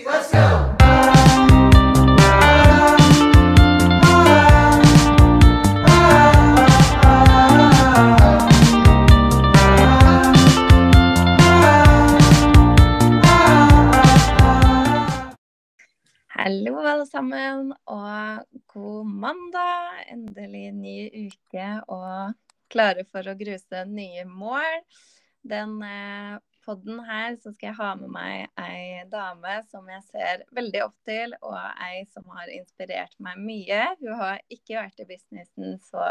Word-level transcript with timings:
let's 0.00 0.32
go! 0.32 0.76
Hallo, 16.28 16.78
alle 16.80 17.06
sammen, 17.06 17.74
og 17.86 18.46
god 18.72 19.06
mandag. 19.06 20.06
Endelig 20.10 20.72
ny 20.74 20.96
uke 21.28 21.66
og 21.86 22.32
klare 22.72 23.04
for 23.12 23.28
å 23.28 23.36
gruse 23.38 23.84
nye 23.86 24.24
mål. 24.26 24.80
Den 25.46 25.76
eh, 25.86 26.40
podden 26.64 27.00
her 27.06 27.36
så 27.40 27.52
skal 27.52 27.68
jeg 27.70 27.78
ha 27.78 27.90
med 27.98 28.12
meg 28.14 28.62
ei 28.62 29.02
dame 29.12 29.58
som 29.70 29.88
jeg 29.90 30.04
ser 30.08 30.44
veldig 30.54 30.84
opp 30.86 30.96
til, 31.08 31.34
og 31.42 31.58
ei 31.82 32.04
som 32.14 32.26
har 32.34 32.52
inspirert 32.54 33.14
meg 33.22 33.40
mye. 33.42 33.82
Hun 34.00 34.16
har 34.20 34.40
ikke 34.52 34.78
vært 34.78 35.02
i 35.02 35.08
businessen 35.10 35.78
så 35.88 36.06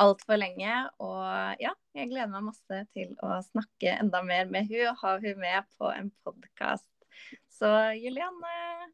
altfor 0.00 0.38
lenge, 0.38 0.74
og 1.02 1.60
ja, 1.62 1.74
jeg 1.96 2.12
gleder 2.12 2.30
meg 2.30 2.46
masse 2.52 2.84
til 2.94 3.16
å 3.26 3.40
snakke 3.50 3.96
enda 3.96 4.22
mer 4.26 4.48
med 4.52 4.70
hun 4.70 4.92
og 4.92 5.02
ha 5.02 5.16
hun 5.18 5.42
med 5.42 5.68
på 5.76 5.90
en 5.92 6.12
podkast. 6.24 6.86
Så 7.52 7.70
Julianne, 7.98 8.90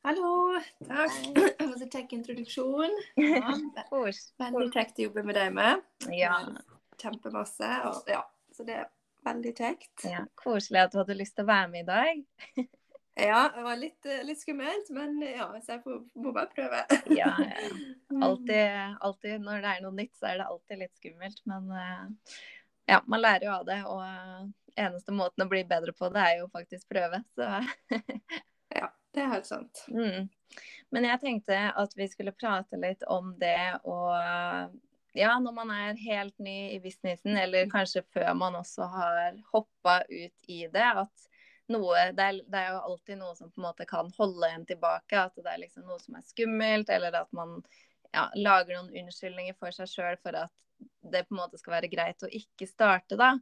Hallo, 0.00 0.56
takk. 0.88 1.12
for 1.58 1.74
så 1.76 1.86
kjekk 1.92 2.14
introduksjon. 2.16 2.94
Ja, 3.20 3.52
veldig 4.40 4.70
kjekt 4.72 4.96
å 4.96 5.04
jobbe 5.10 5.24
med 5.28 5.36
deg 5.36 5.52
med. 5.52 5.84
Ja. 6.16 6.38
Kjempemasse. 7.00 7.68
Og, 7.90 8.08
ja, 8.08 8.22
så 8.56 8.64
det 8.64 8.78
veldig 9.26 9.52
kjekt. 9.58 10.04
Ja, 10.08 10.24
koselig 10.38 10.84
at 10.84 10.92
du 10.94 11.00
hadde 11.02 11.16
lyst 11.18 11.36
til 11.38 11.46
å 11.46 11.50
være 11.50 11.72
med 11.72 11.82
i 11.84 11.88
dag. 11.90 12.22
Ja, 13.20 13.50
det 13.52 13.62
var 13.62 13.76
litt, 13.76 14.06
eh, 14.06 14.22
litt 14.24 14.40
skummelt, 14.40 14.86
men 14.96 15.18
ja, 15.20 15.50
så 15.60 15.74
jeg 15.74 15.82
får, 15.84 15.96
må 16.22 16.30
bare 16.32 16.48
prøve. 16.54 16.78
Ja, 17.18 17.32
ja. 17.42 17.72
Altid, 18.26 18.96
alltid 19.00 19.42
når 19.44 19.60
det 19.64 19.72
er 19.74 19.82
noe 19.84 19.96
nytt, 19.98 20.14
så 20.16 20.30
er 20.30 20.40
det 20.40 20.46
alltid 20.46 20.80
litt 20.80 20.96
skummelt. 20.96 21.42
Men 21.50 21.68
eh, 21.74 22.38
ja, 22.94 23.00
man 23.10 23.20
lærer 23.20 23.48
jo 23.50 23.52
av 23.58 23.66
det. 23.68 23.80
Og 23.90 24.78
eneste 24.80 25.12
måten 25.12 25.44
å 25.44 25.50
bli 25.50 25.64
bedre 25.68 25.92
på 25.92 26.08
det, 26.14 26.22
er 26.22 26.40
jo 26.40 26.48
faktisk 26.54 26.88
prøve. 26.94 27.20
Så 27.34 27.50
Ja, 28.78 28.88
det 29.12 29.24
er 29.26 29.32
helt 29.34 29.50
sant. 29.50 29.84
mm. 29.90 30.30
Men 30.90 31.06
jeg 31.06 31.20
tenkte 31.22 31.58
at 31.78 31.92
vi 31.98 32.08
skulle 32.10 32.32
prate 32.34 32.78
litt 32.80 33.04
om 33.10 33.34
det 33.38 33.82
og 33.84 34.72
ja, 35.16 35.32
når 35.42 35.54
man 35.56 35.70
er 35.74 35.98
helt 35.98 36.36
ny 36.38 36.56
i 36.74 36.80
businessen, 36.82 37.36
eller 37.36 37.70
kanskje 37.70 38.04
før 38.14 38.32
man 38.38 38.58
også 38.60 38.86
har 38.92 39.38
hoppa 39.52 40.00
ut 40.08 40.50
i 40.50 40.62
det, 40.70 40.86
at 41.04 41.28
noe 41.70 42.06
det 42.16 42.26
er, 42.26 42.40
det 42.50 42.60
er 42.60 42.72
jo 42.74 42.80
alltid 42.90 43.20
noe 43.20 43.36
som 43.38 43.50
på 43.50 43.60
en 43.60 43.68
måte 43.68 43.86
kan 43.88 44.10
holde 44.16 44.50
en 44.50 44.66
tilbake. 44.66 45.18
At 45.18 45.36
det 45.38 45.50
er 45.52 45.62
liksom 45.62 45.86
noe 45.86 46.00
som 46.02 46.18
er 46.18 46.26
skummelt, 46.26 46.90
eller 46.90 47.22
at 47.22 47.30
man 47.36 47.60
ja, 48.14 48.26
lager 48.34 48.76
noen 48.76 49.04
unnskyldninger 49.04 49.56
for 49.58 49.74
seg 49.74 49.90
sjøl 49.90 50.18
for 50.22 50.38
at 50.46 50.54
det 51.12 51.26
på 51.26 51.34
en 51.34 51.42
måte 51.42 51.60
skal 51.60 51.76
være 51.76 51.90
greit 51.92 52.24
å 52.24 52.30
ikke 52.40 52.68
starte, 52.68 53.18
da. 53.20 53.34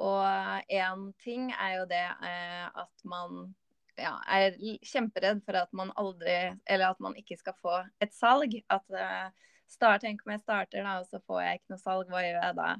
Og 0.00 0.72
én 0.72 1.08
ting 1.20 1.50
er 1.52 1.76
jo 1.78 1.88
det 1.90 2.04
eh, 2.24 2.64
at 2.66 3.04
man 3.08 3.52
ja, 4.00 4.14
er 4.24 4.56
kjemperedd 4.88 5.42
for 5.44 5.58
at 5.60 5.68
man 5.76 5.92
aldri 6.00 6.32
Eller 6.64 6.94
at 6.94 7.00
man 7.04 7.12
ikke 7.18 7.36
skal 7.36 7.56
få 7.60 7.74
et 8.00 8.14
salg. 8.16 8.56
At 8.72 8.88
eh, 8.96 9.28
start, 9.70 10.02
Tenk 10.02 10.24
om 10.26 10.32
jeg 10.34 10.42
starter, 10.42 10.82
da, 10.82 10.98
og 11.00 11.06
så 11.10 11.20
får 11.26 11.42
jeg 11.42 11.60
ikke 11.60 11.74
noe 11.74 11.82
salg, 11.82 12.10
hva 12.10 12.24
gjør 12.24 12.40
jeg 12.40 12.56
da? 12.58 12.70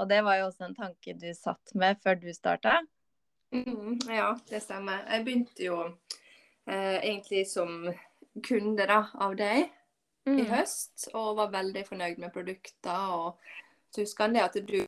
Og 0.00 0.08
det 0.08 0.22
var 0.24 0.38
jo 0.40 0.48
også 0.48 0.66
en 0.68 0.78
tanke 0.78 1.14
du 1.20 1.28
satt 1.36 1.74
med 1.78 2.00
før 2.02 2.16
du 2.22 2.30
starta. 2.32 2.78
Mm, 3.52 3.98
ja, 4.08 4.32
det 4.48 4.62
stemmer. 4.64 5.04
Jeg 5.10 5.26
begynte 5.26 5.66
jo 5.66 5.78
eh, 5.84 6.98
egentlig 7.02 7.44
som 7.50 7.84
kunde 8.46 8.88
da, 8.88 9.02
av 9.20 9.36
deg 9.36 9.68
Mm. 10.26 10.38
i 10.38 10.44
høst, 10.46 11.08
og 11.18 11.36
var 11.36 11.50
veldig 11.50 11.82
fornøyd 11.86 12.20
med 12.22 12.32
produkter. 12.34 13.14
Og 13.16 13.38
så 13.90 14.04
husker 14.04 14.30
det 14.32 14.44
at 14.44 14.58
du 14.68 14.78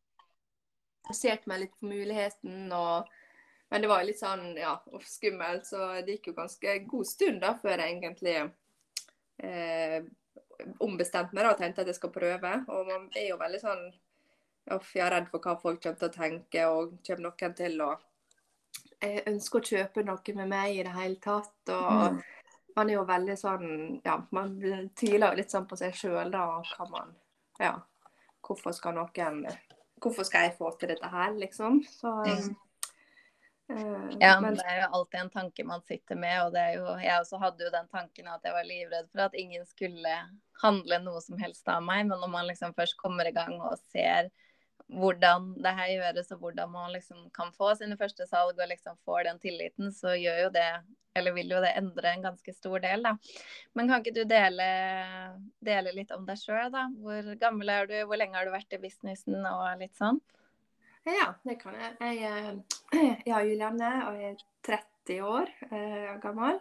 baserte 1.09 1.51
meg 1.51 1.65
litt 1.65 1.79
på 1.81 1.91
muligheten, 1.91 2.69
og, 2.73 3.09
men 3.71 3.83
det 3.83 3.91
var 3.91 4.05
litt 4.07 4.21
sånn 4.21 4.53
ja, 4.57 4.77
skummelt, 5.09 5.67
så 5.69 5.91
det 6.05 6.19
gikk 6.19 6.31
jo 6.31 6.37
ganske 6.39 6.77
god 6.89 7.09
stund 7.11 7.43
da 7.43 7.55
før 7.61 7.83
jeg 7.83 7.97
egentlig 7.97 8.37
eh, 9.43 9.99
ombestemte 10.81 11.35
meg 11.35 11.45
da, 11.45 11.53
og 11.53 11.59
tenkte 11.59 11.83
at 11.83 11.87
jeg 11.91 11.99
skal 11.99 12.11
prøve. 12.15 12.65
Og 12.69 12.87
man 12.87 13.11
er 13.17 13.29
jo 13.29 13.37
veldig 13.41 13.61
sånn 13.61 13.87
Uff, 14.73 14.95
jeg 14.97 15.05
er 15.05 15.11
redd 15.13 15.27
for 15.29 15.45
hva 15.45 15.59
folk 15.61 15.83
kommer 15.83 15.99
til 16.01 16.09
å 16.09 16.13
tenke, 16.15 16.63
og 16.73 16.95
kommer 17.05 17.27
noen 17.27 17.55
til 17.59 17.83
å 17.85 17.91
jeg 19.05 19.25
ønske 19.29 19.59
å 19.61 19.67
kjøpe 19.69 20.05
noe 20.07 20.35
med 20.39 20.49
meg 20.49 20.79
i 20.79 20.85
det 20.87 20.95
hele 20.95 21.17
tatt. 21.21 21.53
og 21.69 22.13
Mm. 22.15 22.23
man 22.77 22.91
er 22.91 22.95
jo 22.95 23.05
veldig 23.05 23.37
sånn 23.39 24.01
Ja, 24.05 24.23
man 24.31 24.61
tviler 24.97 25.31
jo 25.31 25.37
litt 25.37 25.51
sånn 25.51 25.69
på 25.69 25.77
seg 25.77 25.93
sjøl, 25.93 26.31
da. 26.31 26.47
Hva 26.47 26.77
Kan 26.77 26.91
man 26.91 27.15
Ja. 27.61 27.83
Hvorfor 28.43 28.73
skal 28.73 28.95
noen 28.95 29.47
Hvorfor 30.01 30.25
skal 30.25 30.49
jeg 30.49 30.59
få 30.59 30.79
til 30.79 30.89
dette 30.89 31.09
her, 31.09 31.33
liksom? 31.33 31.83
Så 31.85 32.27
Ja. 32.27 32.55
Eh, 33.71 34.17
Ja, 34.21 34.39
men 34.41 34.59
det 34.59 34.65
er 34.69 34.83
jo 34.83 34.89
alltid 34.99 35.21
en 35.21 35.35
tanke 35.35 35.67
man 35.67 35.85
sitter 35.89 36.19
med, 36.21 36.37
og 36.45 36.55
det 36.55 36.63
er 36.63 36.79
jo 36.79 36.97
Jeg 37.03 37.21
også 37.21 37.41
hadde 37.43 37.67
jo 37.67 37.75
den 37.75 37.91
tanken 37.93 38.31
at 38.33 38.45
jeg 38.45 38.57
var 38.57 38.69
livredd 38.69 39.11
for 39.13 39.27
at 39.27 39.37
ingen 39.39 39.67
skulle 39.69 40.17
handle 40.63 40.99
noe 41.03 41.21
som 41.25 41.39
helst 41.41 41.69
av 41.69 41.85
meg, 41.85 42.07
men 42.09 42.21
når 42.21 42.33
man 42.33 42.49
liksom 42.51 42.75
først 42.77 42.99
kommer 43.01 43.29
i 43.29 43.35
gang 43.37 43.57
og 43.61 43.79
ser 43.93 44.31
hvordan 44.93 45.55
det 45.65 45.73
her 45.79 45.93
gjøres, 45.95 46.29
og 46.35 46.43
hvordan 46.43 46.71
man 46.71 46.93
liksom 46.93 47.31
kan 47.33 47.53
få 47.57 47.71
sine 47.79 47.97
første 47.97 48.27
salg 48.29 48.59
og 48.59 48.69
liksom 48.69 48.99
får 49.07 49.25
den 49.31 49.41
tilliten, 49.41 49.89
så 49.93 50.13
gjør 50.13 50.45
jo 50.47 50.53
det 50.55 50.69
eller 51.15 51.35
vil 51.37 51.53
jo 51.55 51.61
det 51.63 51.71
endre 51.79 52.11
en 52.11 52.25
ganske 52.25 52.53
stor 52.57 52.81
del, 52.83 53.05
da. 53.07 53.13
Men 53.79 53.87
kan 53.89 54.03
ikke 54.03 54.17
du 54.17 54.25
dele, 54.27 54.65
dele 55.63 55.93
litt 55.95 56.11
om 56.15 56.25
deg 56.27 56.41
sjøl, 56.41 56.73
da? 56.75 56.89
Hvor 56.99 57.29
gammel 57.39 57.71
er 57.71 57.87
du, 57.91 57.95
hvor 58.09 58.19
lenge 58.19 58.35
har 58.35 58.49
du 58.49 58.55
vært 58.55 58.75
i 58.75 58.81
businessen 58.83 59.47
og 59.47 59.67
litt 59.79 59.95
sånn? 60.01 60.19
ja, 61.05 61.35
det 61.45 61.59
kan 61.61 61.75
jeg. 61.77 62.17
Jeg, 62.17 62.55
eh, 62.95 63.23
er 63.27 63.49
Julianne 63.49 63.91
og 64.09 64.21
jeg 64.21 64.31
er 64.35 64.45
30 65.07 65.21
år 65.25 65.51
eh, 65.71 66.15
gammel. 66.23 66.61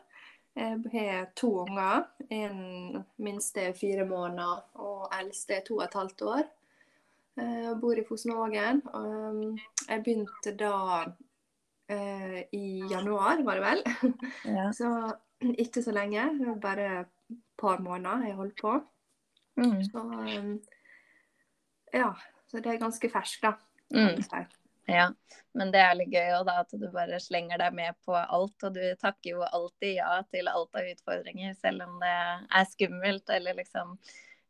Jeg 0.55 0.81
har 0.93 1.31
to 1.35 1.49
unger. 1.63 2.03
En 2.29 3.03
minste 3.17 3.61
er 3.71 3.73
fire 3.73 4.05
måneder, 4.05 4.59
og 4.75 5.07
eldste 5.17 5.55
er 5.57 5.63
to 5.65 5.79
og 5.79 5.87
et 5.87 5.97
halvt 5.97 6.21
år. 6.21 6.43
Eh, 7.37 7.63
Jeg 7.63 7.77
bor 7.81 7.97
i 7.97 8.03
Fosnågen. 8.07 8.81
Um, 8.93 9.57
Jeg 9.89 10.03
begynte 10.03 10.53
da 10.57 11.05
eh, 11.89 12.43
i 12.53 12.83
januar, 12.89 13.41
var 13.43 13.55
det 13.55 13.63
vel. 13.63 13.83
Ja. 14.45 14.71
Så 14.79 15.13
ikke 15.57 15.83
så 15.83 15.91
lenge. 15.91 16.29
Det 16.39 16.47
var 16.47 16.59
bare 16.61 16.99
et 17.01 17.37
par 17.57 17.81
måneder 17.81 18.27
jeg 18.27 18.35
holdt 18.35 18.61
på. 18.61 18.77
Mm. 19.57 19.83
Så 19.83 19.99
um, 19.99 20.59
ja. 21.93 22.11
Så 22.47 22.61
det 22.61 22.73
er 22.73 22.77
ganske 22.77 23.09
ferskt, 23.09 23.41
da. 23.41 23.55
kan 23.89 24.15
Mm. 24.15 24.43
Ja, 24.85 25.05
men 25.55 25.71
det 25.71 25.79
er 25.79 25.93
litt 25.95 26.11
gøy 26.11 26.33
også, 26.35 26.45
da, 26.49 26.55
at 26.65 26.73
du 26.75 26.87
bare 26.91 27.19
slenger 27.23 27.61
deg 27.61 27.75
med 27.77 27.95
på 28.03 28.15
alt. 28.19 28.65
Og 28.67 28.73
du 28.75 28.81
takker 28.99 29.29
jo 29.37 29.45
alltid 29.47 29.95
ja 29.95 30.17
til 30.33 30.49
alt 30.51 30.75
av 30.75 30.89
utfordringer, 30.91 31.53
selv 31.55 31.85
om 31.87 31.99
det 32.03 32.11
er 32.59 32.67
skummelt 32.71 33.29
eller 33.29 33.59
liksom 33.61 33.97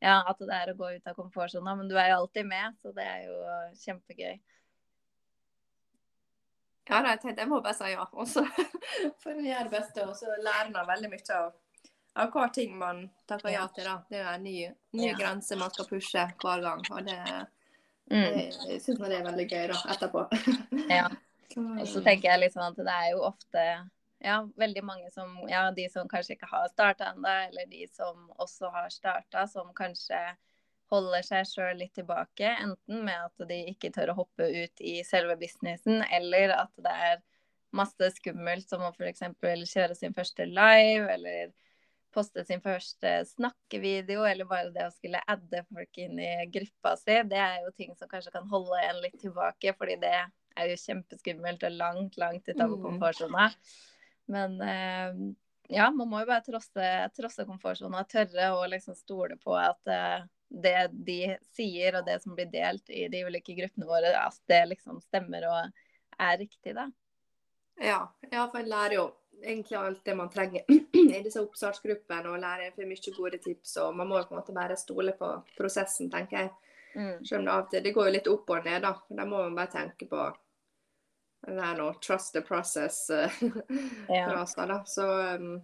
Ja, 0.04 0.18
at 0.28 0.40
det 0.42 0.52
er 0.52 0.72
å 0.74 0.76
gå 0.76 0.90
ut 0.98 1.06
av 1.08 1.16
komfortsona. 1.16 1.76
Men 1.80 1.88
du 1.88 1.94
er 1.96 2.10
jo 2.12 2.18
alltid 2.24 2.46
med, 2.50 2.74
så 2.82 2.92
det 2.92 3.06
er 3.08 3.22
jo 3.30 3.38
kjempegøy. 3.86 4.34
Ja, 6.90 6.98
da, 7.00 7.14
jeg 7.14 7.22
tenkte 7.24 7.46
jeg 7.46 7.50
må 7.54 7.62
bare 7.64 7.78
si 7.78 7.92
ja. 7.94 8.04
Og 8.12 8.28
så 8.28 8.44
får 9.24 9.38
en 9.38 9.46
gjøre 9.48 9.68
det 9.70 9.76
beste, 9.78 10.04
og 10.08 10.18
så 10.20 10.34
lærer 10.44 10.74
man 10.76 10.90
veldig 10.90 11.12
mye 11.14 11.38
av, 11.38 11.54
av 12.20 12.34
hver 12.36 12.52
ting 12.58 12.74
man 12.82 13.06
takker 13.30 13.54
ja 13.54 13.64
til. 13.76 13.88
da. 13.88 13.96
Det 14.12 14.20
er 14.20 14.32
en 14.34 14.44
ny, 14.44 14.58
ny 14.98 15.08
Ja. 15.08 15.16
grense 15.22 15.56
man 15.62 15.72
skal 15.72 15.88
pushe 15.94 16.26
hver 16.44 16.66
gang. 16.68 16.84
Og 16.92 17.08
det, 17.08 17.20
Mm. 18.12 18.36
det 18.68 19.00
man 19.00 19.10
det 19.10 19.18
er 19.18 19.28
veldig 19.28 19.46
gøy 19.48 19.68
da, 19.72 19.82
etterpå. 19.94 20.26
Ja. 20.90 21.08
Og 21.54 21.86
så 21.86 22.02
tenker 22.02 22.34
jeg 22.34 22.50
sånn 22.50 22.72
at 22.72 22.80
det 22.82 22.94
er 22.94 23.12
jo 23.12 23.20
ofte 23.28 23.64
ja, 24.24 24.40
veldig 24.58 24.84
mange 24.84 25.12
som 25.14 25.36
Ja, 25.50 25.68
de 25.72 25.86
som 25.92 26.08
kanskje 26.10 26.38
ikke 26.38 26.50
har 26.50 26.70
starta 26.72 27.12
ennå, 27.12 27.30
eller 27.50 27.68
de 27.70 27.86
som 27.92 28.32
også 28.42 28.72
har 28.74 28.90
starta, 28.90 29.46
som 29.48 29.74
kanskje 29.76 30.22
holder 30.94 31.26
seg 31.26 31.48
sjøl 31.50 31.78
litt 31.82 31.94
tilbake. 31.98 32.48
Enten 32.64 33.04
med 33.06 33.28
at 33.28 33.46
de 33.50 33.60
ikke 33.74 33.92
tør 33.94 34.14
å 34.14 34.20
hoppe 34.24 34.48
ut 34.48 34.84
i 34.84 35.02
selve 35.08 35.36
businessen, 35.42 36.04
eller 36.14 36.56
at 36.58 36.74
det 36.86 36.96
er 37.10 37.22
masse 37.74 38.10
skummelt, 38.18 38.70
som 38.70 38.86
å 38.86 38.94
f.eks. 38.94 39.26
kjøre 39.42 39.98
sin 39.98 40.16
første 40.16 40.46
live, 40.50 41.10
eller 41.10 41.54
poste 42.14 42.44
sin 42.48 42.62
første 42.64 43.12
snakkevideo, 43.34 44.24
eller 44.30 44.48
bare 44.50 44.72
det 44.76 44.86
å 44.88 44.94
skulle 44.94 45.22
adde 45.28 45.64
folk 45.70 46.00
inn 46.04 46.20
i 46.22 46.32
gruppa 46.54 46.96
si. 47.02 47.18
Det 47.30 47.40
er 47.40 47.62
jo 47.66 47.74
ting 47.78 47.96
som 47.98 48.10
kanskje 48.12 48.34
kan 48.36 48.48
holde 48.52 48.80
en 48.88 49.02
litt 49.04 49.20
tilbake, 49.22 49.74
fordi 49.80 49.98
det 50.04 50.14
er 50.14 50.70
jo 50.70 50.78
kjempeskummelt 50.78 51.66
og 51.66 51.80
langt, 51.80 52.18
langt 52.22 52.48
utover 52.50 52.78
Mm. 52.78 52.84
komfortsona. 52.86 53.48
Men 54.32 54.62
eh, 54.62 55.18
ja, 55.74 55.90
man 55.92 56.10
må 56.10 56.22
jo 56.22 56.30
bare 56.30 56.46
trosse, 56.46 56.92
trosse 57.18 57.46
komfortsona, 57.50 58.06
tørre 58.06 58.52
å 58.56 58.66
liksom 58.70 58.96
stole 58.96 59.38
på 59.42 59.56
at 59.58 59.88
eh, 59.90 60.26
det 60.54 60.78
de 60.94 61.20
sier 61.56 61.98
og 61.98 62.06
det 62.06 62.20
som 62.22 62.36
blir 62.38 62.52
delt 62.54 62.90
i 62.94 63.08
de 63.10 63.24
ulike 63.26 63.56
gruppene 63.58 63.88
våre, 63.90 64.14
at 64.14 64.38
det 64.48 64.62
liksom 64.70 65.02
stemmer 65.02 65.48
og 65.50 65.84
er 66.22 66.38
riktig, 66.38 66.76
da. 66.78 66.92
Ja, 67.82 68.04
ja, 68.30 68.44
for 68.52 68.60
jeg 68.62 68.70
lærer 68.70 69.00
jo 69.00 69.06
egentlig 69.42 69.78
alt 69.78 70.06
det 70.06 70.16
man 70.16 70.30
trenger 70.30 70.62
i 71.18 71.22
disse 71.24 71.42
oppstartsgruppene, 71.42 72.30
og 72.30 72.40
lærer 72.42 72.76
for 72.76 72.90
mye 72.90 73.16
gode 73.18 73.40
tips. 73.44 73.78
og 73.84 73.96
Man 73.96 74.10
må 74.10 74.22
på 74.24 74.36
en 74.36 74.42
måte 74.42 74.56
bare 74.56 74.78
stole 74.80 75.16
på 75.20 75.34
prosessen, 75.58 76.12
tenker 76.12 76.40
jeg. 76.40 76.54
Mm. 76.96 77.26
Selv 77.26 77.40
om 77.40 77.46
det 77.46 77.54
av 77.54 77.64
og 77.64 77.70
til 77.72 77.84
det 77.84 77.94
går 77.94 78.08
jo 78.08 78.16
litt 78.18 78.32
opp 78.32 78.54
og 78.54 78.66
ned, 78.68 78.82
da. 78.86 78.94
Da 79.10 79.26
må 79.26 79.42
man 79.42 79.58
bare 79.58 79.74
tenke 79.74 80.08
på 80.10 80.28
det 81.48 81.60
her 81.60 81.76
nå, 81.76 81.90
trust 82.00 82.34
the 82.34 82.42
process 82.42 83.10
ja. 84.08 84.46
Ja. 84.46 84.66
da. 84.66 84.84
Så 84.88 85.08
um, 85.36 85.62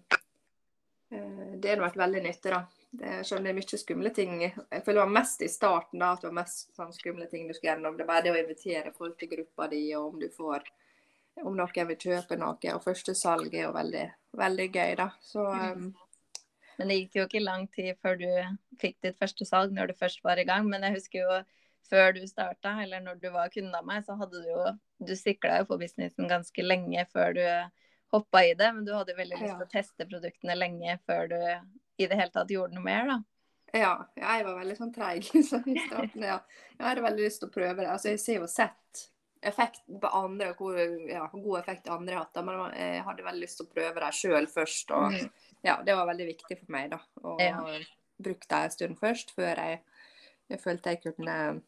eh, 1.12 1.54
det 1.56 1.70
har 1.70 1.86
vært 1.86 2.02
veldig 2.02 2.24
nyttig, 2.26 2.52
da. 2.52 2.66
Det, 2.92 3.20
selv 3.24 3.40
om 3.40 3.46
det 3.46 3.52
er 3.52 3.60
mye 3.60 3.80
skumle 3.80 4.10
ting. 4.10 4.32
Jeg 4.42 4.82
føler 4.82 4.98
det 4.98 5.06
var 5.06 5.14
mest 5.14 5.44
i 5.46 5.50
starten 5.52 6.02
da, 6.02 6.12
at 6.16 6.24
det 6.24 6.32
var 6.32 6.40
mest 6.42 6.72
sånn 6.76 6.94
skumle 6.96 7.30
ting 7.30 7.48
du 7.48 7.54
skulle 7.54 7.76
gjennom. 7.76 7.96
Det 7.96 8.04
er 8.04 8.10
bare 8.10 8.26
det 8.26 8.34
å 8.34 8.40
invitere 8.42 8.94
folk 8.98 9.20
til 9.20 9.30
gruppa 9.36 9.70
di, 9.72 9.84
og 9.96 10.16
om 10.16 10.24
du 10.24 10.28
får 10.34 10.66
om 11.44 11.56
noen 11.58 11.90
vil 11.92 12.00
kjøpe 12.00 12.38
noe. 12.40 12.74
Og 12.76 12.84
første 12.84 13.16
salg 13.18 13.54
er 13.54 13.68
jo 13.68 13.74
veldig, 13.76 14.06
veldig 14.40 14.68
gøy, 14.70 14.94
da. 15.00 15.10
Så 15.24 15.46
um, 15.46 15.90
Men 16.80 16.92
det 16.92 17.00
gikk 17.02 17.18
jo 17.20 17.26
ikke 17.28 17.44
lang 17.44 17.66
tid 17.76 17.98
før 18.02 18.20
du 18.20 18.30
fikk 18.80 19.00
ditt 19.04 19.18
første 19.20 19.48
salg, 19.48 19.74
når 19.76 19.92
du 19.92 19.98
først 20.00 20.24
var 20.24 20.40
i 20.40 20.48
gang. 20.48 20.68
Men 20.70 20.86
jeg 20.88 21.00
husker 21.00 21.26
jo 21.26 21.42
før 21.90 22.14
du 22.16 22.22
starta, 22.28 22.76
eller 22.84 23.02
når 23.04 23.20
du 23.24 23.30
var 23.34 23.52
kunde 23.54 23.76
av 23.76 23.88
meg, 23.88 24.06
så 24.06 24.18
hadde 24.20 24.44
du 24.44 24.48
jo 24.52 24.70
Du 25.00 25.16
sikla 25.16 25.62
jo 25.62 25.70
på 25.70 25.78
businessen 25.80 26.28
ganske 26.28 26.64
lenge 26.64 27.06
før 27.14 27.36
du 27.38 27.44
hoppa 28.12 28.44
i 28.44 28.54
det. 28.54 28.72
Men 28.76 28.86
du 28.86 28.94
hadde 28.96 29.16
veldig 29.18 29.40
lyst 29.40 29.56
til 29.56 29.68
å 29.68 29.74
teste 29.74 30.08
produktene 30.10 30.58
lenge 30.58 30.98
før 31.08 31.30
du 31.32 31.38
i 31.40 32.08
det 32.08 32.16
hele 32.16 32.32
tatt 32.34 32.52
gjorde 32.52 32.76
noe 32.76 32.84
mer, 32.84 33.08
da. 33.10 33.18
ja, 33.76 33.94
jeg 34.18 34.46
var 34.48 34.60
veldig 34.62 34.76
sånn 34.78 34.94
treig 34.96 35.26
så 35.50 35.60
i 35.68 35.76
starten. 35.86 36.24
Ja. 36.24 36.40
Jeg 36.78 36.86
hadde 36.86 37.06
veldig 37.06 37.26
lyst 37.26 37.44
til 37.44 37.50
å 37.50 37.54
prøve 37.54 37.82
det. 37.82 37.90
Altså, 37.92 38.14
jeg 38.14 38.22
ser 38.24 38.40
jo 38.40 38.48
sett 38.50 39.10
effekten 39.42 40.00
på 40.02 40.08
andre, 40.14 40.50
og 40.52 40.58
hvor 40.58 40.80
ja, 41.10 41.28
god 41.34 41.60
effekt 41.62 41.88
andre 41.90 42.16
har 42.18 42.26
hatt. 42.26 42.40
Men 42.46 42.74
jeg 42.76 43.04
hadde 43.06 43.24
veldig 43.24 43.42
lyst 43.46 43.58
til 43.62 43.68
å 43.68 43.74
prøve 43.74 44.00
dem 44.04 44.12
sjøl 44.12 44.48
først. 44.52 44.92
Og 44.92 45.12
Mm. 45.14 45.30
ja, 45.64 45.78
det 45.84 45.96
var 45.96 46.08
veldig 46.08 46.28
viktig 46.28 46.60
for 46.60 46.72
meg, 46.72 46.90
da. 46.92 47.00
Å 47.24 47.38
Ja. 47.40 47.62
bruke 48.22 48.48
dem 48.50 48.64
en 48.66 48.70
stund 48.72 49.00
først, 49.00 49.32
før 49.36 49.56
jeg, 49.56 49.80
jeg 50.50 50.60
følte 50.60 50.90
jeg 50.92 51.04
kunne 51.16 51.62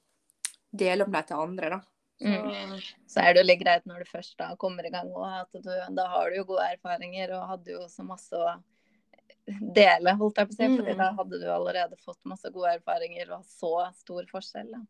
dele 0.75 1.03
om 1.05 1.11
dem 1.11 1.23
til 1.23 1.37
andre, 1.37 1.69
da. 1.69 1.79
Så, 2.21 2.27
Mm. 2.27 2.81
Så 3.07 3.17
er 3.23 3.33
det 3.33 3.41
jo 3.41 3.47
litt 3.47 3.59
greit 3.63 3.85
når 3.85 3.99
du 4.03 4.05
først 4.05 4.37
da 4.37 4.55
kommer 4.55 4.85
i 4.85 4.91
gang 4.91 5.07
at 5.09 5.47
du, 5.53 5.71
da 5.95 6.07
har 6.07 6.29
du 6.29 6.35
jo 6.35 6.43
gode 6.43 6.67
erfaringer 6.77 7.31
og 7.33 7.47
hadde 7.49 7.71
jo 7.71 7.79
så 7.89 8.03
masse 8.05 8.31
å 8.37 8.61
dele, 9.47 10.13
holdt 10.19 10.37
jeg 10.37 10.47
på 10.47 10.53
å 10.53 10.55
si. 10.55 10.67
Mm. 10.67 10.97
da 10.97 11.11
hadde 11.17 11.39
du 11.41 11.47
allerede 11.49 11.97
fått 11.97 12.19
masse 12.25 12.51
gode 12.53 12.75
erfaringer 12.77 13.31
og 13.31 13.43
så 13.43 13.91
stor 13.95 14.23
forskjell. 14.29 14.69
Da. 14.71 14.81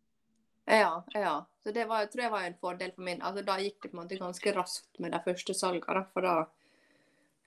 Ja, 0.66 1.04
ja. 1.14 1.46
Så 1.64 1.72
det 1.72 1.86
var, 1.90 2.06
tror 2.06 2.24
jeg 2.24 2.32
var 2.32 2.46
en 2.48 2.58
fordel 2.62 2.92
for 2.96 3.06
min. 3.06 3.22
Altså, 3.22 3.44
da 3.46 3.58
gikk 3.62 3.82
det 3.82 3.92
på 3.92 3.98
en 3.98 4.04
måte 4.04 4.18
ganske 4.20 4.54
raskt 4.56 5.00
med 5.00 5.14
de 5.14 5.22
første 5.26 5.54
salgene. 5.58 6.04
For 6.14 6.26
da 6.26 6.36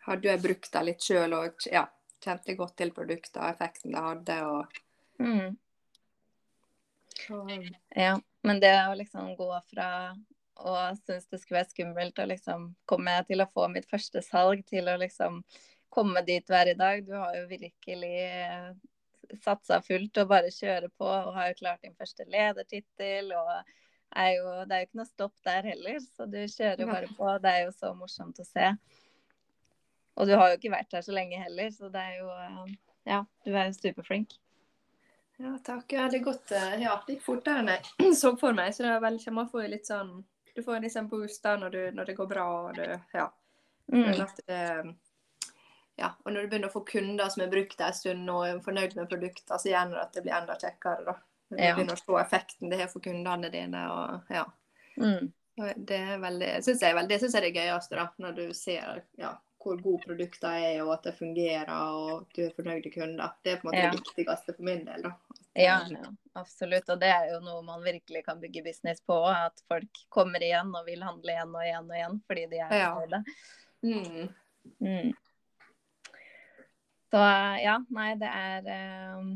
hadde 0.06 0.28
jeg 0.28 0.42
brukt 0.44 0.72
dem 0.72 0.88
litt 0.90 1.02
sjøl 1.04 1.34
og 1.38 1.66
ja, 1.70 1.86
kjente 2.24 2.56
godt 2.58 2.76
til 2.80 2.92
produktene 2.96 3.46
og 3.46 3.54
effekten 3.54 3.94
det 3.94 4.06
hadde. 4.08 4.40
Og, 4.50 4.80
Mm. 5.22 5.56
og 7.30 7.50
Ja, 7.94 8.16
men 8.42 8.60
det 8.60 8.72
å 8.74 8.96
liksom 8.98 9.36
gå 9.38 9.50
fra 9.70 10.16
å 10.56 10.74
synes 10.98 11.28
det 11.30 11.38
skulle 11.40 11.60
være 11.60 11.70
skummelt 11.70 12.18
å 12.18 12.26
liksom 12.26 12.74
komme 12.86 13.14
til 13.28 13.42
å 13.42 13.50
få 13.50 13.68
mitt 13.70 13.86
første 13.90 14.22
salg, 14.22 14.64
til 14.66 14.90
å 14.90 14.98
liksom 14.98 15.42
komme 15.94 16.22
dit 16.26 16.46
du 16.46 16.54
er 16.54 16.72
i 16.72 16.78
dag. 16.78 17.06
Du 17.06 17.14
har 17.14 17.34
jo 17.38 17.46
virkelig 17.46 18.12
satsa 19.44 19.80
fullt 19.84 20.18
og 20.22 20.28
bare 20.30 20.50
kjøre 20.54 20.90
på 20.98 21.06
og 21.08 21.34
har 21.36 21.50
jo 21.52 21.58
klart 21.62 21.82
din 21.82 21.94
første 21.98 22.24
ledertittel. 22.30 23.32
og 23.32 23.50
er 24.14 24.30
jo, 24.36 24.50
Det 24.68 24.72
er 24.76 24.82
jo 24.84 24.88
ikke 24.88 25.00
noe 25.00 25.10
stopp 25.10 25.34
der 25.44 25.62
heller, 25.70 25.98
så 26.00 26.26
du 26.30 26.38
kjører 26.46 26.80
jo 26.84 26.86
bare 26.90 27.08
på. 27.16 27.30
Det 27.42 27.50
er 27.50 27.64
jo 27.64 27.72
så 27.74 27.94
morsomt 27.98 28.38
å 28.38 28.46
se. 28.46 28.68
Og 30.14 30.28
du 30.28 30.34
har 30.38 30.52
jo 30.52 30.58
ikke 30.60 30.70
vært 30.70 30.92
her 30.94 31.02
så 31.02 31.12
lenge 31.16 31.40
heller, 31.42 31.70
så 31.74 31.88
det 31.90 32.00
er 32.00 32.18
jo 32.20 32.30
eh, 32.30 32.74
Ja, 33.10 33.24
du 33.44 33.50
er 33.56 33.66
jo 33.68 33.74
superflink. 33.76 34.36
Ja, 35.42 35.56
takk. 35.66 35.90
Ja, 35.92 36.04
det, 36.08 36.20
godt, 36.22 36.52
eh, 36.54 36.76
ja, 36.84 36.94
det 37.06 37.16
gikk 37.16 37.24
fortere 37.26 37.64
enn 37.64 37.72
jeg 37.72 38.14
så 38.22 38.36
for 38.38 38.54
meg. 38.54 38.70
Så 38.76 38.84
det 38.86 38.92
er 38.94 39.02
veldig, 39.02 39.32
man 39.34 39.48
får 39.50 39.64
få 39.64 39.70
litt 39.72 39.90
sånn 39.90 40.12
Du 40.54 40.62
får 40.62 40.84
litt 40.84 40.94
sånn 40.94 41.08
boost 41.10 41.42
da 41.42 41.56
når, 41.58 41.70
du, 41.74 41.80
når 41.96 42.06
det 42.12 42.14
går 42.20 42.28
bra. 42.30 42.44
og 42.68 42.76
du, 42.78 42.84
ja, 43.14 43.30
Mm. 43.92 44.14
at 44.22 44.38
det, 44.48 44.94
ja, 45.98 46.10
og 46.24 46.32
når 46.32 46.42
du 46.42 46.48
begynner 46.48 46.68
å 46.68 46.72
få 46.74 46.84
kunder 46.86 47.28
som 47.30 47.42
har 47.44 47.50
brukt 47.52 47.78
det 47.78 47.86
en 47.86 47.94
stund 47.94 48.30
og 48.30 48.46
er 48.48 48.58
fornøyd 48.64 48.96
med 48.96 49.08
produkter, 49.08 49.58
så 49.58 49.70
gjør 49.70 49.90
det 49.94 50.02
at 50.02 50.12
det 50.12 50.22
blir 50.26 50.34
enda 50.40 50.56
kjekkere. 50.58 51.04
da. 51.04 51.14
Du 51.50 51.56
Ja. 51.62 51.74
begynner 51.76 51.94
å 51.94 52.02
se 52.02 52.18
effekten 52.24 52.70
det 52.70 52.80
har 52.80 52.88
for 52.88 53.00
kundene 53.00 53.50
dine. 53.52 53.86
og 53.90 54.22
ja. 54.30 54.44
Mm. 54.98 55.32
Det 55.86 56.00
veldig, 56.20 56.62
synes 56.64 56.80
jeg, 56.82 57.08
det 57.08 57.18
synes 57.20 57.32
jeg 57.34 57.42
er 57.42 57.52
det 57.52 57.54
gøyeste, 57.60 57.90
da, 57.96 58.08
når 58.18 58.32
du 58.34 58.52
ser 58.54 59.02
ja, 59.18 59.36
hvor 59.62 59.76
gode 59.80 60.02
produkter 60.04 60.48
er, 60.50 60.82
og 60.82 60.92
at 60.94 61.02
det 61.04 61.14
fungerer, 61.16 61.70
og 61.70 62.22
at 62.22 62.34
du 62.34 62.42
er 62.46 62.50
fornøyd 62.56 62.84
med 62.84 62.92
kunder. 62.92 63.30
Det 63.44 63.52
er 63.52 63.60
på 63.60 63.68
en 63.68 63.70
måte 63.70 63.82
Ja. 63.84 63.90
det 63.90 64.00
viktigste 64.00 64.56
for 64.56 64.62
min 64.62 64.84
del. 64.84 65.02
da. 65.02 65.12
Ja, 65.54 65.86
ja, 65.88 66.10
absolutt. 66.34 66.88
Og 66.90 66.98
det 67.00 67.08
er 67.08 67.30
jo 67.32 67.38
noe 67.40 67.62
man 67.62 67.80
virkelig 67.84 68.24
kan 68.24 68.40
bygge 68.40 68.64
business 68.64 69.00
på. 69.00 69.14
At 69.30 69.62
folk 69.68 69.88
kommer 70.10 70.40
igjen 70.42 70.74
og 70.74 70.84
vil 70.86 71.00
handle 71.02 71.30
igjen 71.30 71.54
og 71.54 71.62
igjen 71.62 71.90
og 71.90 71.96
igjen 71.96 72.22
fordi 72.26 72.46
de 72.50 72.58
er 72.58 72.72
Ja. 72.72 73.06
det. 73.06 73.24
Mm. 73.84 74.34
Mm. 74.80 75.12
Så 77.14 77.20
ja, 77.62 77.76
nei, 77.94 78.08
det 78.18 78.26
er 78.26 78.64
eh, 78.74 79.26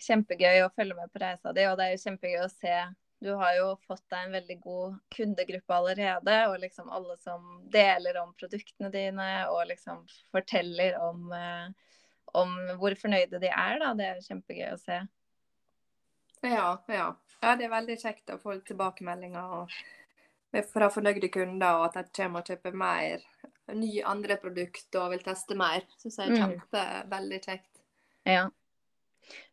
kjempegøy 0.00 0.62
å 0.64 0.70
følge 0.72 0.94
med 0.96 1.10
på 1.12 1.20
reisa 1.20 1.52
di, 1.52 1.66
og 1.68 1.74
det 1.76 1.84
er 1.84 1.90
jo 1.92 2.00
kjempegøy 2.06 2.38
å 2.40 2.48
se. 2.48 2.76
Du 3.20 3.28
har 3.36 3.52
jo 3.58 3.66
fått 3.84 4.06
deg 4.08 4.22
en 4.24 4.36
veldig 4.38 4.56
god 4.62 4.94
kundegruppe 5.12 5.76
allerede, 5.76 6.38
og 6.48 6.56
liksom 6.62 6.88
alle 6.88 7.18
som 7.20 7.44
deler 7.68 8.16
om 8.22 8.32
produktene 8.38 8.88
dine 8.94 9.28
og 9.52 9.66
liksom 9.68 10.06
forteller 10.32 10.96
om, 11.04 11.28
eh, 11.36 12.00
om 12.40 12.56
hvor 12.80 12.96
fornøyde 12.96 13.42
de 13.44 13.52
er, 13.52 13.76
da. 13.84 13.92
Det 13.98 14.08
er 14.08 14.16
jo 14.16 14.28
kjempegøy 14.30 14.72
å 14.72 14.80
se. 14.86 15.02
Ja, 16.48 16.66
ja. 16.88 17.10
ja, 17.42 17.56
det 17.60 17.68
er 17.68 17.76
veldig 17.76 17.98
kjekt 18.06 18.32
å 18.32 18.40
få 18.40 18.56
tilbakemeldinger 18.64 19.56
og 19.60 20.64
fra 20.72 20.88
fornøyde 20.96 21.28
kunder, 21.28 21.76
og 21.76 21.90
at 21.90 22.00
de 22.00 22.22
kommer 22.22 22.40
og 22.40 22.48
kjøper 22.54 22.84
mer 22.88 23.28
nye 23.74 24.04
andre 24.08 24.36
produkter 24.40 25.02
og 25.02 25.10
vil 25.12 25.24
teste 25.24 25.56
mer. 25.58 25.84
Syns 26.00 26.16
jeg 26.18 26.30
er 26.30 26.34
Mm. 26.34 26.40
kjempe, 26.40 26.84
veldig 27.10 27.40
kjekt. 27.44 27.82
Ja. 28.24 28.48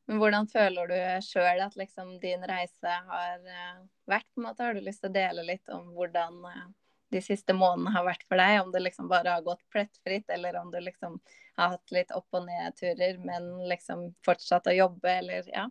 Men 0.08 0.20
hvordan 0.22 0.48
føler 0.48 0.88
du 0.88 0.96
sjøl 1.26 1.62
at 1.66 1.76
liksom 1.76 2.20
din 2.22 2.44
reise 2.46 2.86
har 3.10 3.40
eh, 3.40 3.80
vært? 4.08 4.28
på 4.34 4.42
en 4.42 4.48
måte? 4.48 4.64
Har 4.64 4.74
du 4.74 4.82
lyst 4.82 5.02
til 5.02 5.10
å 5.10 5.14
dele 5.14 5.44
litt 5.44 5.70
om 5.70 5.94
hvordan 5.96 6.46
eh, 6.46 6.66
de 7.12 7.22
siste 7.22 7.54
månedene 7.54 7.92
har 7.96 8.06
vært 8.06 8.24
for 8.28 8.38
deg? 8.38 8.62
Om 8.62 8.72
det 8.72 8.84
liksom 8.86 9.10
bare 9.10 9.34
har 9.34 9.42
gått 9.42 9.64
plettfritt, 9.74 10.30
eller 10.30 10.56
om 10.62 10.72
du 10.72 10.80
liksom 10.80 11.20
har 11.58 11.70
hatt 11.70 11.92
litt 11.92 12.12
opp- 12.12 12.34
og 12.34 12.46
nedturer, 12.46 13.18
men 13.24 13.68
liksom 13.68 14.14
fortsatt 14.26 14.68
å 14.68 14.76
jobbe, 14.76 15.10
eller 15.10 15.50
ja. 15.50 15.69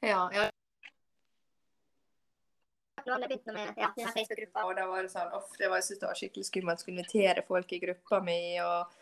Ja, 0.00 0.30
ja. 0.32 0.50
Når 3.06 3.24
jeg 3.24 3.30
begynte 3.30 3.54
med 3.56 3.80
ja, 3.80 3.90
denne 3.96 4.12
Facebook-gruppa. 4.16 4.66
Og 4.66 4.76
da 4.78 4.86
var 4.90 5.06
det 5.06 5.12
sånn, 5.12 5.32
off, 5.38 5.52
det 5.58 5.70
var, 5.70 5.80
jeg 5.80 5.88
synes 5.88 6.02
det 6.02 6.10
var 6.10 6.20
skikkelig 6.20 6.48
skummelt 6.50 6.80
å 6.80 6.84
skulle 6.84 6.96
invitere 6.98 7.46
folk 7.46 7.72
i 7.72 7.80
gruppa 7.86 8.20
mi 8.26 8.40
og, 8.64 8.98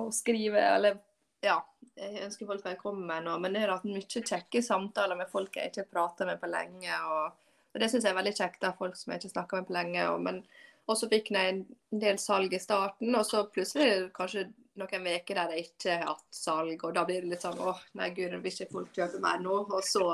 og 0.00 0.10
skrive, 0.16 0.64
eller 0.78 0.98
ja, 1.42 1.58
jeg 1.98 2.26
ønsker 2.26 2.48
folk 2.48 2.66
velkommen. 2.66 3.28
Og, 3.28 3.44
men 3.44 3.58
jeg 3.58 3.66
har 3.66 3.76
hatt 3.76 3.88
mye 3.88 4.24
kjekke 4.32 4.64
samtaler 4.64 5.18
med 5.18 5.30
folk 5.32 5.56
jeg 5.58 5.72
ikke 5.72 5.84
har 5.84 5.94
prata 5.94 6.28
med 6.28 6.40
på 6.40 6.50
lenge. 6.50 6.98
Og, 7.12 7.54
og 7.72 7.80
det 7.82 7.92
syns 7.92 8.08
jeg 8.08 8.14
er 8.14 8.20
veldig 8.22 8.36
kjekt, 8.40 8.60
da, 8.64 8.74
folk 8.78 8.98
som 8.98 9.12
jeg 9.12 9.22
ikke 9.22 9.34
snakka 9.36 9.60
med 9.60 9.70
på 9.70 9.78
lenge. 9.78 10.10
Og, 10.12 10.22
men 10.28 10.44
og 10.90 10.98
så 10.98 11.06
fikk 11.10 11.30
jeg 11.30 11.52
en 11.52 11.62
del 12.02 12.18
salg 12.18 12.54
i 12.54 12.60
starten, 12.60 13.14
og 13.14 13.24
så 13.26 13.44
plutselig 13.54 14.10
kanskje 14.16 14.48
noen 14.80 15.06
uker 15.06 15.38
der 15.38 15.54
jeg 15.54 15.68
ikke 15.68 15.98
har 16.00 16.08
hatt 16.14 16.24
salg, 16.34 16.82
og 16.82 16.94
da 16.96 17.04
blir 17.06 17.22
det 17.22 17.34
litt 17.34 17.44
sånn 17.44 17.60
åh, 17.60 17.80
nei 17.98 18.10
gud, 18.16 18.34
vil 18.34 18.50
ikke 18.50 18.72
folk 18.72 18.94
kjøpe 18.96 19.20
mer 19.22 19.42
nå? 19.44 19.60
Og 19.68 19.84
så, 19.86 20.06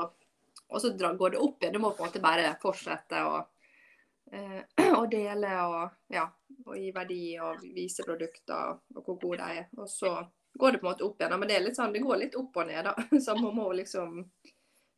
og 0.69 0.81
så 0.81 0.91
går 0.93 1.29
det 1.33 1.41
opp 1.41 1.63
igjen. 1.63 1.73
Du 1.73 1.81
må 1.81 1.91
på 1.91 2.03
en 2.03 2.09
måte 2.09 2.21
bare 2.21 2.51
fortsette 2.61 3.21
å 3.25 3.37
eh, 4.31 4.59
å 4.99 5.05
dele 5.09 5.53
og, 5.65 5.95
ja, 6.13 6.27
og 6.65 6.75
gi 6.77 6.91
verdi 6.93 7.23
og 7.41 7.63
vise 7.75 8.05
produkter 8.05 8.75
og 8.95 9.01
hvor 9.01 9.17
gode 9.21 9.41
de 9.41 9.63
er. 9.63 9.71
Og 9.79 9.89
så 9.89 10.13
går 10.59 10.71
det 10.71 10.81
på 10.81 10.87
en 10.87 10.91
måte 10.91 11.07
opp 11.07 11.21
igjen. 11.21 11.39
Men 11.39 11.49
det 11.49 11.57
er 11.57 11.73
sånn, 11.73 11.95
det 11.95 12.03
går 12.05 12.21
litt 12.21 12.37
opp 12.37 12.61
og 12.61 12.69
ned, 12.69 12.85
da. 12.85 12.93
Så 13.25 13.37
man 13.39 13.55
må 13.55 13.71
liksom 13.73 14.23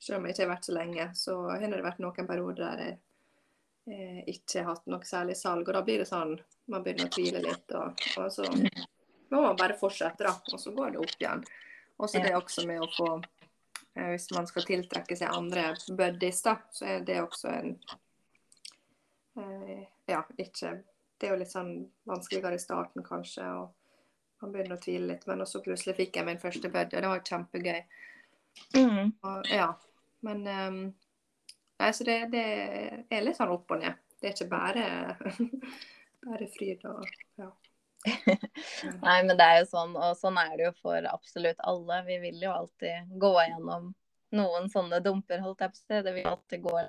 Selv 0.02 0.18
om 0.18 0.24
jeg 0.26 0.34
ikke 0.34 0.42
har 0.48 0.50
vært 0.50 0.66
så 0.66 0.74
lenge, 0.74 1.04
så 1.14 1.34
har 1.46 1.62
det 1.62 1.80
vært 1.86 2.00
noen 2.02 2.26
perioder 2.26 2.64
der 2.64 2.80
jeg 2.82 2.96
eh, 3.94 4.22
ikke 4.34 4.64
har 4.64 4.72
hatt 4.72 4.88
noe 4.90 5.06
særlig 5.06 5.36
salg. 5.38 5.68
Og 5.68 5.76
da 5.78 5.84
blir 5.86 6.02
det 6.02 6.08
sånn 6.10 6.32
Man 6.74 6.82
begynner 6.82 7.06
å 7.06 7.14
tvile 7.14 7.44
litt, 7.44 7.76
og, 7.78 8.02
og 8.18 8.32
så 8.34 8.48
må 8.50 9.44
man 9.44 9.60
bare 9.60 9.78
fortsette, 9.78 10.26
da. 10.26 10.34
Og 10.50 10.58
så 10.60 10.74
går 10.74 10.96
det 10.96 11.04
opp 11.04 11.14
igjen. 11.20 11.46
Og 12.02 12.10
så 12.10 12.24
det 12.24 12.34
også 12.34 12.66
med 12.66 12.82
å 12.82 12.90
få 12.90 13.12
Hvis 13.94 14.30
man 14.32 14.48
skal 14.48 14.64
tiltrekke 14.64 15.18
seg 15.20 15.34
andre 15.36 15.74
buddies, 15.98 16.40
da, 16.46 16.56
så 16.72 16.88
er 16.94 17.04
det 17.08 17.20
også 17.22 17.52
en 17.52 17.74
eh, 19.36 19.84
Ja, 20.08 20.22
ikke 20.40 20.78
Det 21.20 21.28
er 21.28 21.34
jo 21.36 21.42
litt 21.42 21.52
sånn 21.52 21.74
vanskeligere 22.08 22.56
i 22.56 22.64
starten, 22.64 23.04
kanskje. 23.04 23.46
og 23.46 24.42
man 24.42 24.54
begynner 24.56 24.80
å 24.80 24.82
tvile 24.82 25.12
litt, 25.12 25.28
men 25.30 25.44
også 25.44 25.62
plutselig 25.62 25.94
fikk 26.00 26.18
jeg 26.18 26.26
min 26.26 26.42
første 26.42 26.70
buddy, 26.74 26.98
og 26.98 27.04
det 27.04 27.12
var 27.12 27.26
kjempegøy. 27.28 27.82
Mm. 28.74 29.12
Og, 29.22 29.52
ja, 29.52 29.68
men 30.26 30.48
um, 30.48 30.82
Nei, 31.82 31.90
så 31.98 32.06
det, 32.06 32.16
det 32.30 32.42
er 33.10 33.24
litt 33.26 33.38
sånn 33.40 33.54
opp 33.56 33.72
og 33.74 33.80
ned. 33.82 33.98
Det 34.22 34.30
er 34.30 34.36
ikke 34.36 34.52
bare, 34.52 34.84
bare 36.28 36.50
fryd 36.54 36.84
og. 36.86 37.08
Nei, 39.02 39.18
men 39.24 39.36
det 39.38 39.46
er 39.46 39.60
jo 39.62 39.68
sånn, 39.70 39.94
og 39.98 40.16
sånn 40.18 40.40
er 40.42 40.56
det 40.58 40.70
jo 40.70 40.72
for 40.82 41.10
absolutt 41.10 41.60
alle. 41.68 42.02
Vi 42.08 42.18
vil 42.24 42.40
jo 42.42 42.54
alltid 42.54 43.12
gå 43.22 43.34
gjennom 43.40 43.92
noen 44.38 44.72
sånne 44.72 45.02
dumper, 45.04 45.44
holdt 45.44 45.62
jeg 45.62 45.74
på 45.74 45.80
å 45.80 45.84
si. 45.84 46.02
Det 46.08 46.16
vil 46.16 46.32
alltid 46.32 46.66
gå 46.66 46.80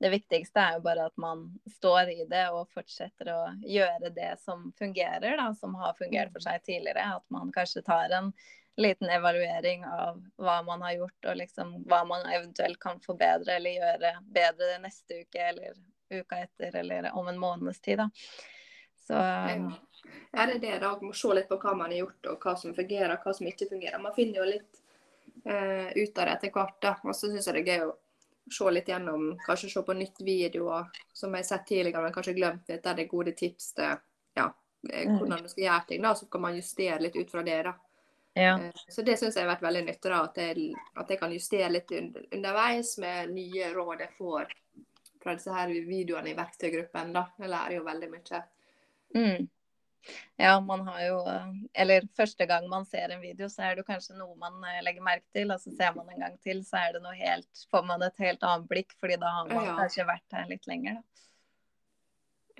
Det 0.00 0.08
viktigste 0.14 0.62
er 0.62 0.78
jo 0.78 0.84
bare 0.86 1.10
at 1.10 1.16
man 1.20 1.42
står 1.74 2.08
i 2.14 2.24
det 2.28 2.46
og 2.56 2.70
fortsetter 2.72 3.28
å 3.34 3.40
gjøre 3.68 4.08
det 4.16 4.30
som 4.40 4.70
fungerer, 4.78 5.36
da, 5.36 5.50
som 5.60 5.74
har 5.76 5.98
fungert 5.98 6.32
for 6.32 6.40
seg 6.46 6.62
tidligere. 6.64 7.18
At 7.18 7.26
man 7.28 7.52
kanskje 7.52 7.84
tar 7.84 8.14
en 8.16 8.32
liten 8.80 9.10
evaluering 9.12 9.84
av 9.84 10.22
hva 10.40 10.62
man 10.64 10.80
har 10.86 10.94
gjort, 11.02 11.28
og 11.28 11.36
liksom 11.36 11.74
hva 11.90 12.00
man 12.08 12.24
eventuelt 12.32 12.80
kan 12.80 13.02
forbedre 13.04 13.58
eller 13.58 13.76
gjøre 13.76 14.14
bedre 14.32 14.78
neste 14.86 15.20
uke 15.20 15.42
eller 15.50 15.76
uka 16.10 16.40
etter 16.46 16.80
eller 16.80 17.10
om 17.12 17.28
en 17.28 17.38
måneds 17.38 17.82
tid. 17.84 18.00
da. 18.00 18.08
Så 19.10 19.16
Ja. 19.16 19.72
ja, 20.32 20.46
det 20.46 20.54
er 20.54 20.58
det. 20.60 20.80
da. 20.80 20.92
Må 21.02 21.12
se 21.14 21.28
litt 21.34 21.48
på 21.48 21.58
hva 21.58 21.74
man 21.76 21.90
har 21.90 21.98
gjort, 22.04 22.26
og 22.30 22.40
hva 22.44 22.54
som 22.58 22.74
fungerer, 22.74 23.16
og 23.16 23.24
hva 23.24 23.34
som 23.34 23.46
ikke 23.50 23.68
fungerer. 23.70 23.98
Man 24.00 24.14
finner 24.14 24.34
jo 24.44 24.44
litt 24.52 24.76
eh, 25.44 25.90
ut 25.96 26.18
av 26.18 26.26
det 26.26 26.32
etter 26.36 26.50
hvert. 26.54 26.80
da. 26.80 26.94
Og 27.04 27.14
så 27.14 27.30
syns 27.32 27.46
jeg 27.48 27.54
det 27.58 27.62
er 27.68 27.80
gøy 27.80 27.88
å 27.88 27.96
se 28.50 28.70
litt 28.70 28.86
gjennom, 28.90 29.36
kanskje 29.46 29.70
se 29.72 29.82
på 29.82 29.94
nytt 29.96 30.20
videoer 30.26 30.86
som 31.12 31.34
jeg 31.34 31.44
har 31.44 31.48
sett 31.50 31.66
tidligere, 31.66 32.02
men 32.02 32.12
kanskje 32.12 32.34
glemt 32.36 32.68
litt. 32.68 32.82
Der 32.82 32.94
det 32.94 33.04
er 33.06 33.10
gode 33.16 33.32
tips 33.36 33.72
til 33.74 33.96
ja, 34.36 34.52
eh, 34.92 35.06
Mm. 35.06 35.18
hvordan 35.18 35.42
du 35.42 35.48
skal 35.48 35.64
gjøre 35.64 35.86
ting. 35.88 36.02
da, 36.02 36.14
Så 36.14 36.30
kan 36.30 36.40
man 36.40 36.56
justere 36.56 37.00
litt 37.00 37.16
ut 37.16 37.30
fra 37.30 37.42
det. 37.42 37.62
da. 37.64 37.74
ja. 38.36 38.54
Eh, 38.58 38.72
Så 38.88 39.02
det 39.04 39.18
syns 39.18 39.34
jeg 39.34 39.46
har 39.46 39.56
vært 39.56 39.62
veldig 39.68 39.84
nyttig. 39.86 40.02
da, 40.10 40.22
At 40.24 40.36
jeg, 40.36 40.74
at 40.96 41.08
jeg 41.08 41.18
kan 41.18 41.32
justere 41.32 41.68
litt 41.72 41.90
under, 41.92 42.22
underveis 42.32 42.98
med 42.98 43.30
nye 43.34 43.72
råd 43.74 43.98
jeg 44.00 44.10
får 44.18 44.46
fra 45.22 45.34
disse 45.34 45.52
her 45.52 45.68
videoene 45.68 46.30
i 46.30 46.34
verktøygruppen. 46.34 47.12
da. 47.12 47.26
Jeg 47.38 47.48
lærer 47.50 47.72
jo 47.76 47.84
veldig 47.84 48.10
mye. 48.10 48.42
Mm. 49.16 49.48
Ja, 50.40 50.60
man 50.64 50.80
har 50.86 51.00
jo 51.04 51.16
Eller 51.74 52.06
første 52.16 52.46
gang 52.48 52.68
man 52.70 52.86
ser 52.88 53.10
en 53.12 53.20
video, 53.20 53.48
så 53.52 53.66
er 53.68 53.76
det 53.76 53.84
kanskje 53.86 54.16
noe 54.16 54.36
man 54.40 54.62
eh, 54.64 54.78
legger 54.82 55.02
merke 55.04 55.26
til. 55.34 55.50
Og 55.52 55.60
så 55.60 55.74
ser 55.76 55.94
man 55.96 56.08
en 56.08 56.20
gang 56.24 56.38
til, 56.40 56.62
så 56.64 56.78
er 56.80 56.92
det 56.96 57.02
noe 57.04 57.14
helt 57.18 57.64
Får 57.70 57.84
man 57.86 58.02
et 58.06 58.16
helt 58.24 58.42
annet 58.42 58.68
blikk, 58.70 58.94
fordi 59.00 59.18
da 59.20 59.32
har 59.36 59.48
man 59.50 59.64
Ja. 59.66 59.76
kanskje 59.76 60.06
vært 60.08 60.38
her 60.38 60.46
litt 60.48 60.66
lenger, 60.70 60.94
da. 61.00 61.02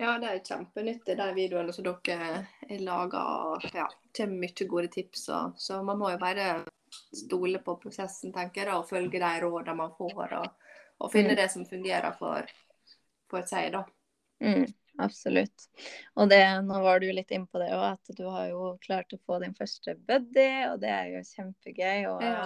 Ja, 0.01 0.17
det 0.17 0.29
er 0.29 0.39
kjempenyttig, 0.39 1.15
de 1.17 1.33
videoene 1.35 1.73
som 1.73 1.83
dere 1.85 2.47
lager. 2.69 2.79
laga. 2.79 3.69
Ja, 3.73 3.87
kommer 4.17 4.39
mye 4.39 4.67
gode 4.67 4.87
tips. 4.89 5.27
Og, 5.29 5.57
så 5.61 5.83
man 5.85 5.99
må 5.99 6.09
jo 6.11 6.17
bare 6.17 6.65
stole 7.13 7.59
på 7.61 7.75
prosessen, 7.81 8.33
tenker 8.33 8.65
jeg, 8.65 8.73
og 8.73 8.87
følge 8.89 9.19
de 9.19 9.41
rådene 9.43 9.75
man 9.77 9.91
får. 9.97 10.33
Og, 10.39 10.47
og 11.01 11.11
finne 11.11 11.33
Mm. 11.35 11.35
det 11.35 11.51
som 11.51 11.65
fungerer 11.65 12.17
for, 12.17 12.47
for 13.29 13.45
seg, 13.45 13.71
da. 13.73 13.83
Mm, 14.41 14.65
absolutt. 15.03 15.67
Og 16.19 16.29
det, 16.31 16.41
nå 16.67 16.81
var 16.83 17.01
du 17.01 17.07
litt 17.11 17.31
inne 17.33 17.49
på 17.49 17.61
det 17.61 17.71
òg, 17.75 17.85
at 17.95 18.13
du 18.17 18.23
har 18.27 18.49
jo 18.51 18.75
klart 18.83 19.13
å 19.15 19.19
få 19.25 19.39
din 19.43 19.55
første 19.57 19.95
buddy, 19.97 20.49
og 20.71 20.79
det 20.83 20.91
er 20.95 21.11
jo 21.15 21.23
kjempegøy. 21.31 22.07
Og 22.11 22.23
Ja. 22.25 22.45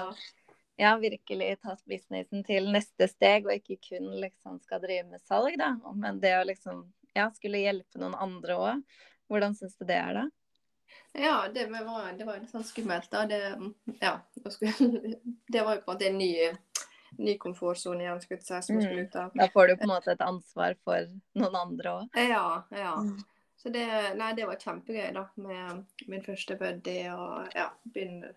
jeg 0.77 0.87
har 0.89 1.01
virkelig 1.03 1.49
tatt 1.63 1.83
businessen 1.89 2.45
til 2.47 2.71
neste 2.73 3.07
steg, 3.11 3.45
og 3.47 3.53
ikke 3.57 3.79
kun 3.89 4.09
liksom 4.23 4.61
skal 4.63 4.81
drive 4.83 5.07
med 5.09 5.21
salg, 5.23 5.57
da. 5.61 5.73
Men 5.93 6.19
det 6.23 6.35
å 6.39 6.45
liksom 6.47 6.85
ja, 7.15 7.29
skulle 7.35 7.63
hjelpe 7.63 8.01
noen 8.01 8.15
andre 8.19 8.57
òg. 8.59 8.97
Hvordan 9.31 9.55
syns 9.57 9.77
du 9.79 9.85
det 9.89 9.95
er, 9.97 10.13
da? 10.19 10.25
Ja, 11.15 11.47
det 11.47 11.69
var, 11.71 12.11
det 12.17 12.25
var 12.27 12.41
litt 12.41 12.51
sånn 12.51 12.65
skummelt, 12.67 13.07
da. 13.11 13.23
Det, 13.25 13.39
ja, 14.01 14.17
det 14.35 15.63
var 15.65 15.77
jo 15.77 15.85
på 15.85 15.91
en 15.91 15.93
måte 15.93 16.09
en 16.09 16.19
ny, 16.19 16.31
ny 17.17 17.37
komfortsone 17.37 18.01
igjen, 18.03 18.21
skulle 18.21 18.39
jeg 18.39 18.45
si, 18.45 18.61
som 18.67 18.79
jeg 18.79 18.83
Mm. 18.83 18.89
skulle 18.89 19.05
ut 19.07 19.15
av. 19.15 19.31
Da 19.35 19.47
får 19.53 19.67
du 19.67 19.75
på 19.77 19.83
en 19.83 19.89
måte 19.89 20.11
et 20.11 20.21
ansvar 20.21 20.75
for 20.83 21.07
noen 21.35 21.55
andre 21.55 21.89
òg. 21.89 22.09
Ja, 22.29 22.63
ja. 22.71 22.95
Mm. 23.01 23.19
Så 23.57 23.69
det, 23.73 23.85
nei, 24.17 24.33
det 24.37 24.45
var 24.47 24.55
kjempegøy 24.61 25.13
da, 25.13 25.27
med 25.35 25.85
min 26.07 26.21
første 26.21 26.57
buddy 26.59 26.97
og 27.09 27.47
ja, 27.55 27.69
begynne 27.93 28.33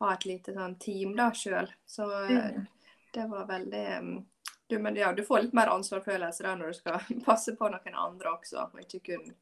ha 0.00 0.12
et 0.12 0.24
lite 0.26 0.52
sånn 0.56 0.78
team 0.78 1.14
da 1.16 1.30
sjøl. 1.32 1.68
Så 1.86 2.06
Mm. 2.28 2.66
det 3.12 3.26
var 3.30 3.46
veldig 3.46 3.84
mm, 4.02 4.24
du, 4.68 4.78
men 4.78 4.96
ja, 4.96 5.12
du 5.12 5.22
får 5.24 5.42
litt 5.42 5.52
mer 5.54 5.66
ansvarsfølelse 5.70 6.42
da 6.42 6.54
når 6.56 6.66
du 6.66 6.74
skal 6.74 6.98
passe 7.24 7.54
på 7.56 7.68
noen 7.70 7.94
andre 7.94 8.32
også, 8.34 8.64
og 8.74 8.80
ikke 8.80 9.00
kun, 9.12 9.34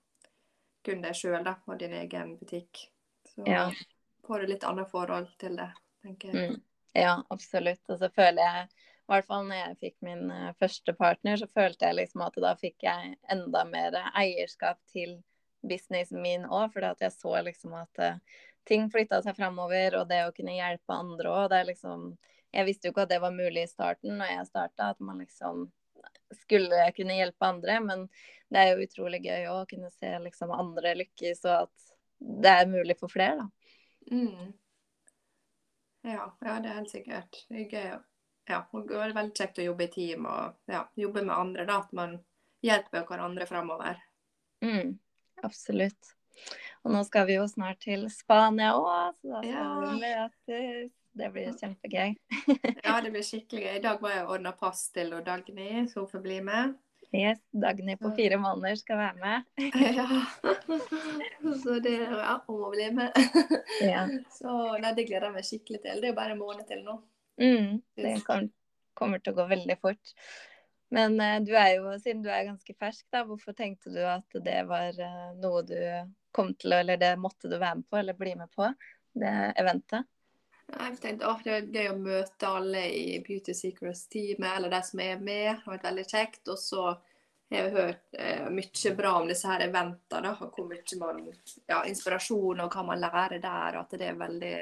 kun 0.85 1.01
deg 1.03 1.15
sjøl 1.17 1.47
og 1.67 1.79
din 1.79 1.93
egen 1.93 2.37
butikk. 2.39 2.89
Så 3.35 3.47
Ja. 3.49 3.71
får 4.27 4.41
du 4.41 4.47
litt 4.47 4.65
annet 4.65 4.91
forhold 4.91 5.29
til 5.39 5.57
det, 5.57 5.71
tenker 6.03 6.33
jeg. 6.33 6.51
Mm. 6.51 6.63
Ja, 6.95 7.19
absolutt. 7.35 7.83
Og 7.91 7.99
så 7.99 8.09
føler 8.15 8.41
jeg, 8.43 8.67
i 9.05 9.13
hvert 9.13 9.27
fall 9.29 9.49
når 9.49 9.59
jeg 9.59 9.79
fikk 9.81 9.97
min 10.07 10.29
eh, 10.33 10.51
første 10.61 10.95
partner, 10.97 11.37
så 11.41 11.49
følte 11.51 11.89
jeg 11.89 11.99
liksom 11.99 12.23
at 12.25 12.39
da 12.41 12.55
fikk 12.61 12.87
jeg 12.87 13.15
enda 13.35 13.65
mer 13.69 13.99
eierskap 14.15 14.79
til 14.95 15.19
businessen 15.65 16.23
min 16.23 16.47
òg, 16.47 16.71
fordi 16.73 16.93
at 16.93 17.03
jeg 17.05 17.17
så 17.17 17.35
liksom 17.45 17.75
at 17.81 18.03
eh, 18.05 18.21
ting 18.69 18.87
flytta 18.93 19.21
seg 19.25 19.37
framover, 19.37 19.99
og 20.01 20.09
det 20.09 20.23
å 20.25 20.33
kunne 20.37 20.57
hjelpe 20.57 20.97
andre 20.97 21.33
òg, 21.33 21.49
det 21.53 21.61
er 21.61 21.73
liksom 21.73 22.15
Jeg 22.55 22.67
visste 22.69 22.87
jo 22.87 22.93
ikke 22.93 23.03
at 23.03 23.11
det 23.11 23.17
var 23.19 23.33
mulig 23.35 23.65
i 23.65 23.67
starten 23.67 24.13
når 24.15 24.29
jeg 24.31 24.47
starta, 24.47 24.93
at 24.93 25.01
man 25.03 25.19
liksom 25.19 25.65
skulle 26.39 26.85
kunne 26.95 27.17
hjelpe 27.17 27.49
andre, 27.49 27.81
men 27.83 28.05
det 28.55 28.61
er 28.61 28.69
jo 28.71 28.85
utrolig 28.87 29.25
gøy 29.25 29.49
å 29.51 29.57
kunne 29.67 29.91
se 29.91 30.13
liksom 30.23 30.53
andre 30.55 30.93
lykkes, 31.01 31.41
og 31.49 31.65
at 31.65 31.89
det 32.45 32.53
er 32.53 32.71
mulig 32.71 32.95
for 33.01 33.11
flere, 33.11 33.43
da. 33.43 33.49
Mm. 34.15 34.53
Ja, 36.05 36.27
ja, 36.45 36.59
det 36.61 36.69
er 36.69 36.81
helt 36.81 36.93
sikkert. 36.93 37.45
Det 37.49 37.63
er 37.63 37.71
gøy. 37.71 37.95
Ja, 38.51 38.59
og 38.77 38.89
det 38.89 38.99
er 39.01 39.15
veldig 39.17 39.39
kjekt 39.39 39.61
å 39.63 39.65
jobbe 39.71 39.87
i 39.87 39.93
team 39.93 40.27
og 40.29 40.59
ja, 40.69 40.83
jobbe 41.01 41.23
med 41.25 41.33
andre. 41.37 41.65
da, 41.69 41.79
At 41.81 41.95
man 41.97 42.19
hjelper 42.65 43.07
hverandre 43.09 43.47
framover. 43.49 44.03
Mm, 44.65 44.99
absolutt. 45.43 46.13
Og 46.85 46.93
nå 46.93 47.01
skal 47.09 47.25
vi 47.31 47.39
jo 47.39 47.47
snart 47.49 47.81
til 47.87 48.05
Spania 48.13 48.75
òg, 48.77 49.17
så 49.21 49.33
da 49.33 49.41
skal 49.47 49.81
vi 49.87 49.97
møtes. 50.03 50.93
Det 51.15 51.29
blir 51.31 51.53
kjempegøy. 51.55 52.17
Ja, 52.83 52.99
det 53.01 53.13
blir 53.15 53.23
skikkelig 53.23 53.63
gøy. 53.63 53.77
I 53.79 53.83
dag 53.85 54.01
var 54.03 54.17
jeg 54.17 54.25
og 54.27 54.33
ordna 54.35 54.53
pass 54.59 54.89
til 54.93 55.13
og 55.15 55.23
Dagny, 55.25 55.85
så 55.89 56.03
hun 56.03 56.11
får 56.11 56.25
bli 56.25 56.41
med. 56.45 56.75
Yes, 57.15 57.39
Dagny 57.55 57.95
på 57.97 58.11
fire 58.17 58.37
måneder 58.43 58.75
skal 58.81 58.99
være 58.99 59.15
med. 59.21 59.43
Ja. 59.95 60.07
Så 61.63 61.79
det 61.85 61.93
Ja, 62.01 62.41
hun 62.47 62.61
må 62.61 62.71
bli 62.73 62.89
med. 62.91 63.15
Ja. 63.85 64.09
Så 64.35 64.55
nei, 64.83 64.91
det 64.97 65.07
gleder 65.07 65.29
jeg 65.29 65.37
meg 65.37 65.47
skikkelig 65.47 65.81
til. 65.85 66.01
Det 66.03 66.09
er 66.09 66.15
jo 66.15 66.19
bare 66.19 66.35
en 66.35 66.43
måned 66.43 66.67
til 66.67 66.83
nå. 66.83 66.97
Mm, 67.39 67.79
det 67.99 68.17
kommer, 68.27 68.51
kommer 68.99 69.23
til 69.23 69.35
å 69.35 69.39
gå 69.39 69.47
veldig 69.53 69.79
fort. 69.83 70.15
Men 70.95 71.15
eh, 71.23 71.39
du 71.43 71.55
er 71.59 71.77
jo, 71.77 71.95
siden 72.03 72.23
du 72.25 72.31
er 72.31 72.49
ganske 72.49 72.75
fersk, 72.79 73.07
da, 73.15 73.25
hvorfor 73.29 73.55
tenkte 73.57 73.95
du 73.95 74.03
at 74.07 74.39
det 74.45 74.61
var 74.71 74.99
eh, 74.99 75.31
noe 75.43 75.63
du 75.67 75.79
kom 76.35 76.51
til 76.59 76.75
å 76.75 76.81
Eller 76.83 76.99
det 76.99 77.15
måtte 77.23 77.47
du 77.51 77.57
være 77.61 77.79
med 77.79 77.89
på, 77.91 77.99
eller 78.01 78.19
bli 78.19 78.35
med 78.39 78.51
på, 78.55 78.67
det 79.23 79.35
eventet? 79.61 80.11
Jeg 80.73 80.97
tenkte 81.01 81.29
at 81.29 81.43
det 81.45 81.55
er 81.55 81.67
gøy 81.69 81.89
å 81.91 81.99
møte 82.01 82.49
alle 82.49 82.85
i 82.97 83.19
Beauty 83.25 83.53
Secrets-teamet, 83.57 84.49
eller 84.57 84.73
de 84.73 84.81
som 84.87 85.03
er 85.05 85.19
med. 85.21 85.51
Det 85.51 85.67
har 85.67 85.75
vært 85.75 85.91
veldig 85.91 86.05
kjekt. 86.09 86.49
Og 86.49 86.59
så 86.61 86.87
har 86.89 87.59
jeg 87.59 87.75
hørt 87.75 88.17
eh, 88.19 88.47
mye 88.51 88.95
bra 88.97 89.13
om 89.21 89.29
disse 89.29 89.51
her 89.51 89.67
eventene. 89.67 90.33
og 90.33 90.57
Hvor 90.57 90.71
mye 90.71 91.01
man, 91.03 91.21
ja, 91.69 91.83
inspirasjon 91.91 92.65
og 92.65 92.73
hva 92.73 92.87
man 92.89 93.03
lærer 93.03 93.37
der. 93.43 93.77
og 93.77 93.83
At 93.85 93.99
det 94.01 94.09
er 94.09 94.19
veldig, 94.23 94.55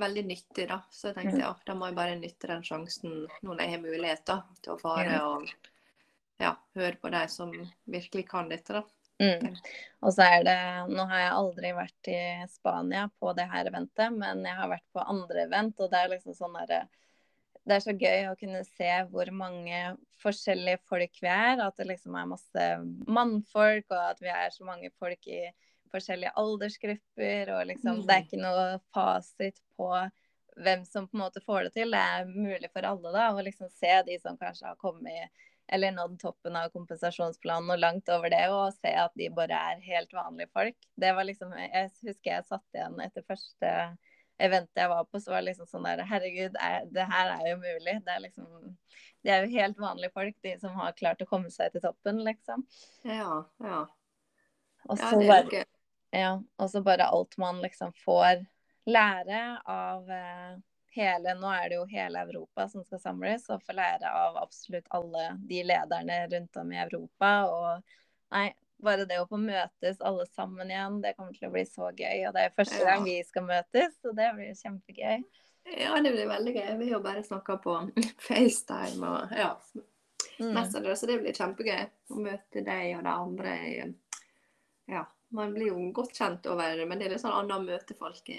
veldig 0.00 0.24
nyttig. 0.30 0.66
da. 0.72 0.80
Så 0.90 1.10
jeg 1.10 1.18
tenkte 1.20 1.44
ja, 1.44 1.52
da 1.66 1.76
må 1.76 1.90
jeg 1.90 1.98
bare 2.00 2.16
nytte 2.18 2.50
den 2.54 2.66
sjansen 2.66 3.20
nå 3.20 3.52
når 3.52 3.62
jeg 3.66 3.76
har 3.76 3.84
mulighet 3.84 4.26
da, 4.32 4.40
til 4.64 4.74
å 4.74 4.80
fare 4.80 5.20
og 5.28 5.52
ja, 6.42 6.56
høre 6.74 6.96
på 6.98 7.12
de 7.12 7.22
som 7.30 7.52
virkelig 7.84 8.26
kan 8.32 8.48
dette. 8.50 8.80
da. 8.80 9.01
Mm. 9.22 9.54
Og 10.02 10.14
så 10.16 10.24
er 10.26 10.46
det 10.46 10.56
Nå 10.90 11.04
har 11.06 11.20
jeg 11.20 11.34
aldri 11.36 11.72
vært 11.76 12.10
i 12.10 12.20
Spania 12.50 13.04
på 13.22 13.32
det 13.38 13.46
her 13.52 13.70
eventet, 13.70 14.10
men 14.16 14.42
jeg 14.48 14.58
har 14.58 14.70
vært 14.72 14.88
på 14.94 15.04
andre 15.14 15.44
event, 15.46 15.78
og 15.78 15.92
det 15.92 16.00
er 16.00 16.12
liksom 16.16 16.34
sånn 16.36 16.58
derre 16.58 16.80
Det 17.62 17.76
er 17.76 17.84
så 17.84 17.94
gøy 17.94 18.24
å 18.26 18.38
kunne 18.40 18.64
se 18.66 18.90
hvor 19.12 19.28
mange 19.30 19.82
forskjellige 20.22 20.80
folk 20.90 21.20
vi 21.22 21.28
er. 21.30 21.60
At 21.62 21.76
det 21.78 21.86
liksom 21.92 22.16
er 22.18 22.32
masse 22.32 22.64
mannfolk, 23.06 23.86
og 23.92 24.00
at 24.08 24.22
vi 24.22 24.32
er 24.34 24.50
så 24.50 24.66
mange 24.66 24.90
folk 24.98 25.28
i 25.30 25.44
forskjellige 25.92 26.34
aldersgrupper. 26.42 27.52
Og 27.54 27.68
liksom 27.70 28.00
Mm. 28.00 28.06
Det 28.08 28.16
er 28.16 28.26
ikke 28.26 28.42
noe 28.42 28.66
fasit 28.94 29.62
på 29.78 29.92
hvem 30.56 30.84
som 30.84 31.06
på 31.06 31.16
en 31.16 31.22
måte 31.22 31.40
får 31.46 31.68
det 31.68 31.72
til. 31.78 31.94
Det 31.94 32.02
er 32.02 32.26
mulig 32.26 32.70
for 32.72 32.82
alle 32.82 33.12
da, 33.14 33.30
å 33.30 33.46
liksom 33.46 33.70
se 33.70 33.94
de 34.06 34.18
som 34.18 34.36
kanskje 34.36 34.66
har 34.66 34.76
kommet 34.76 35.30
eller 35.72 35.92
nådd 35.92 36.18
toppen 36.20 36.56
av 36.58 36.72
kompensasjonsplanen 36.74 37.70
og 37.74 37.80
langt 37.80 38.10
over 38.12 38.32
det, 38.32 38.42
og 38.52 38.74
se 38.76 38.92
at 38.98 39.14
de 39.18 39.28
bare 39.34 39.58
er 39.72 39.84
helt 39.86 40.12
vanlige 40.12 40.50
folk. 40.52 40.88
Det 41.00 41.12
var 41.16 41.28
liksom, 41.28 41.54
Jeg 41.58 41.92
husker 42.02 42.30
jeg 42.34 42.48
satt 42.48 42.76
igjen 42.76 42.98
etter 43.04 43.24
første 43.28 43.72
eventet 44.42 44.82
jeg 44.82 44.90
var 44.90 45.04
på, 45.06 45.20
så 45.20 45.32
var 45.32 45.42
det 45.42 45.52
liksom 45.52 45.68
sånn 45.70 45.86
der 45.86 46.02
Herregud, 46.08 46.56
er, 46.58 46.86
det 46.90 47.06
her 47.08 47.34
er 47.36 47.44
jo 47.52 47.58
mulig. 47.62 47.98
Det 48.04 48.14
er 48.14 48.24
liksom 48.24 48.48
De 49.22 49.30
er 49.30 49.44
jo 49.44 49.52
helt 49.54 49.78
vanlige 49.78 50.14
folk, 50.14 50.36
de 50.42 50.56
som 50.58 50.74
har 50.80 50.96
klart 50.98 51.22
å 51.22 51.28
komme 51.30 51.50
seg 51.54 51.74
til 51.74 51.84
toppen, 51.84 52.24
liksom. 52.26 52.64
Ja, 53.06 53.44
ja. 53.62 53.84
Og 54.90 54.98
så 54.98 55.12
er 55.14 55.28
bare, 55.28 55.62
ja, 56.10 56.32
bare 56.82 57.06
alt 57.06 57.38
man 57.38 57.60
liksom 57.62 57.92
får 58.02 58.42
lære 58.90 59.42
av 59.70 60.10
eh, 60.10 60.56
hele 60.94 61.34
Nå 61.38 61.50
er 61.52 61.68
det 61.70 61.78
jo 61.78 61.84
hele 61.90 62.24
Europa 62.26 62.66
som 62.70 62.84
skal 62.86 63.00
samles, 63.02 63.46
og 63.50 63.62
få 63.66 63.76
lære 63.76 64.10
av 64.10 64.40
absolutt 64.42 64.90
alle 64.96 65.28
de 65.48 65.62
lederne 65.66 66.18
rundt 66.32 66.58
om 66.62 66.72
i 66.72 66.80
Europa. 66.82 67.30
Og 67.50 68.34
nei, 68.36 68.48
bare 68.82 69.06
det 69.08 69.20
å 69.22 69.28
få 69.30 69.40
møtes 69.40 70.02
alle 70.02 70.26
sammen 70.32 70.72
igjen, 70.72 70.98
det 71.04 71.14
kommer 71.18 71.36
til 71.36 71.48
å 71.48 71.54
bli 71.54 71.64
så 71.68 71.92
gøy. 71.92 72.26
Og 72.28 72.36
det 72.36 72.48
er 72.48 72.58
første 72.58 72.82
gang 72.88 73.06
vi 73.06 73.20
skal 73.28 73.48
møtes, 73.48 73.96
så 74.02 74.16
det 74.16 74.32
blir 74.36 74.58
kjempegøy. 74.58 75.24
Ja, 75.78 75.94
det 76.02 76.10
blir 76.10 76.26
veldig 76.26 76.56
gøy. 76.58 76.68
Vi 76.80 76.90
har 76.90 76.96
jo 76.96 77.02
bare 77.04 77.22
snakka 77.24 77.60
på 77.62 77.78
FaceTime 78.28 79.14
og 79.14 79.34
ja, 79.38 79.54
Mm. 80.40 80.70
Så 80.96 81.06
det 81.06 81.18
blir 81.20 81.34
kjempegøy 81.36 81.82
å 82.10 82.20
møte 82.22 82.62
deg 82.66 82.96
og 82.96 83.04
de 83.04 83.12
andre. 83.12 83.52
Ja, 84.90 85.04
man 85.36 85.52
blir 85.54 85.70
jo 85.70 85.90
godt 85.94 86.16
kjent 86.16 86.46
over 86.50 86.80
Men 86.86 86.98
det 86.98 87.06
er 87.06 87.14
litt 87.14 87.22
sånn 87.22 87.36
annet 87.36 87.56
å 87.56 87.64
møte 87.64 87.96
folk 87.98 88.32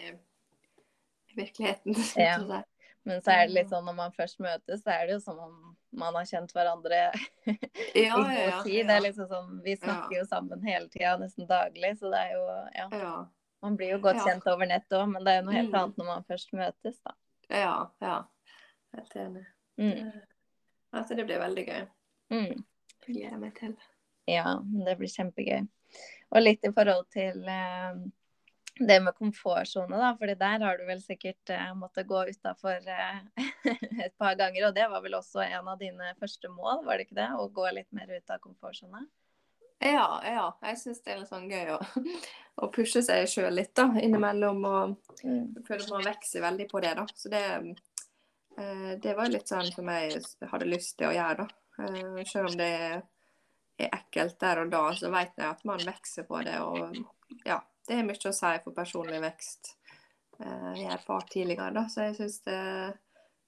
virkeligheten. 1.36 1.96
Ja. 2.18 2.64
Men 3.04 3.20
så 3.22 3.34
er 3.34 3.48
det 3.50 3.56
litt 3.58 3.72
sånn 3.72 3.84
når 3.84 3.96
man 3.98 4.14
først 4.16 4.40
møtes, 4.40 4.80
så 4.86 4.94
er 4.94 5.08
det 5.10 5.18
jo 5.18 5.20
som 5.26 5.40
om 5.44 5.56
man 6.00 6.16
har 6.16 6.24
kjent 6.30 6.54
hverandre 6.56 7.00
i 8.00 8.06
ja, 8.06 8.16
god 8.16 8.30
ja, 8.32 8.62
tid. 8.64 8.88
Det 8.88 8.94
er 8.96 9.04
liksom 9.04 9.28
sånn, 9.28 9.50
Vi 9.66 9.76
snakker 9.76 10.16
jo 10.22 10.24
sammen 10.30 10.64
hele 10.64 10.88
tida, 10.94 11.18
nesten 11.20 11.50
daglig, 11.50 11.98
så 12.00 12.12
det 12.14 12.22
er 12.22 12.38
jo 12.38 12.46
Ja. 12.80 13.16
Man 13.64 13.76
blir 13.80 13.94
jo 13.94 14.00
godt 14.04 14.20
kjent 14.24 14.48
over 14.52 14.68
nett 14.68 14.92
òg, 14.96 15.06
men 15.12 15.24
det 15.24 15.34
er 15.34 15.38
jo 15.42 15.44
noe 15.50 15.56
helt 15.56 15.70
Mm. 15.72 15.76
annet 15.82 16.00
når 16.00 16.08
man 16.10 16.24
først 16.28 16.50
møtes, 16.56 16.98
da. 17.04 17.14
ja. 17.50 17.76
ja. 18.04 18.16
Helt 18.96 19.16
enig. 19.16 19.46
Mm. 19.80 20.10
Altså, 20.94 21.16
det 21.16 21.26
blir 21.26 21.40
veldig 21.40 21.64
gøy. 21.68 21.86
Mm. 22.30 22.64
Det 23.04 23.08
gleder 23.08 23.30
jeg 23.30 23.40
meg 23.40 23.56
til. 23.60 23.78
Ja, 24.30 24.60
det 24.88 24.98
blir 25.00 25.10
kjempegøy. 25.12 25.64
Og 26.32 26.42
litt 26.44 26.64
i 26.68 26.72
forhold 26.76 27.08
til 27.14 27.40
eh, 27.50 27.96
det 28.80 29.00
med 29.06 29.16
komfortsone, 29.16 29.98
da. 29.98 30.14
fordi 30.20 30.36
der 30.40 30.64
har 30.66 30.78
du 30.78 30.86
vel 30.88 31.02
sikkert 31.04 31.52
uh, 31.54 31.74
måttet 31.78 32.08
gå 32.10 32.24
utafor 32.30 32.88
uh, 32.88 33.20
et 34.06 34.16
par 34.18 34.38
ganger. 34.40 34.70
Og 34.70 34.76
det 34.76 34.88
var 34.90 35.04
vel 35.04 35.18
også 35.20 35.44
en 35.46 35.70
av 35.70 35.82
dine 35.82 36.14
første 36.20 36.50
mål, 36.50 36.86
var 36.88 36.98
det 36.98 37.08
ikke 37.08 37.20
det? 37.22 37.30
Å 37.38 37.50
gå 37.54 37.68
litt 37.78 37.92
mer 37.94 38.10
ut 38.10 38.34
av 38.34 38.42
komfortsone? 38.44 39.06
Ja, 39.84 40.08
ja. 40.26 40.46
Jeg 40.64 40.80
syns 40.80 41.02
det 41.04 41.12
er 41.12 41.22
litt 41.22 41.32
sånn 41.32 41.50
gøy 41.52 41.74
å, 41.76 41.80
å 42.64 42.70
pushe 42.74 43.04
seg 43.06 43.28
sjøl 43.30 43.54
litt 43.58 43.74
da, 43.78 43.90
innimellom. 44.00 44.62
Og 44.64 45.18
jeg 45.24 45.66
føler 45.68 45.90
man 45.92 46.08
vokser 46.08 46.46
veldig 46.46 46.70
på 46.72 46.84
det, 46.84 46.94
da. 47.00 47.08
Så 47.14 47.32
det, 47.34 47.44
eh, 48.58 48.94
det 49.04 49.18
var 49.18 49.32
litt 49.34 49.52
sånn 49.52 49.70
som 49.74 49.92
jeg 49.92 50.24
hadde 50.52 50.70
lyst 50.70 50.98
til 51.02 51.12
å 51.12 51.18
gjøre, 51.18 51.44
da. 51.44 51.50
Sjøl 52.30 52.52
om 52.52 52.58
det 52.58 52.72
er 53.82 53.90
ekkelt 53.90 54.38
der 54.40 54.62
og 54.64 54.72
da, 54.72 54.86
så 54.96 55.10
vet 55.12 55.34
jeg 55.36 55.50
at 55.50 55.64
man 55.68 55.84
vokser 55.84 56.28
på 56.30 56.42
det. 56.46 56.58
Og 56.64 57.44
ja, 57.50 57.60
det 57.88 57.98
er 58.00 58.04
mye 58.08 58.30
å 58.30 58.34
si 58.36 58.52
for 58.64 58.76
personlig 58.76 59.22
vekst. 59.24 59.74
Eh, 60.40 60.74
jeg 60.80 60.88
har 60.90 60.98
erfart 60.98 61.30
tidligere, 61.32 61.72
da. 61.76 61.86
Så 61.92 62.08
jeg 62.10 62.16
syns 62.22 62.42
det 62.48 62.60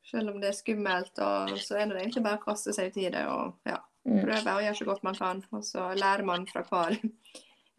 Selv 0.05 0.29
om 0.29 0.35
det 0.37 0.51
er 0.51 0.53
skummelt, 0.53 1.17
og 1.17 1.55
så 1.57 1.79
er 1.79 1.87
det 1.89 1.95
egentlig 1.97 2.21
bare 2.21 2.37
å 2.37 2.43
kaste 2.43 2.69
seg 2.77 2.91
ut 2.91 2.97
i 3.01 3.07
det 3.09 3.23
og 3.25 3.55
ja, 3.65 3.79
Mm. 4.05 4.19
prøve 4.21 4.51
å 4.53 4.61
gjøre 4.61 4.77
så 4.77 4.85
godt 4.85 5.03
man 5.03 5.15
kan. 5.17 5.39
Og 5.51 5.63
så 5.65 5.87
lærer 5.97 6.21
man 6.23 6.43
fra 6.45 6.61
hver, 6.61 6.99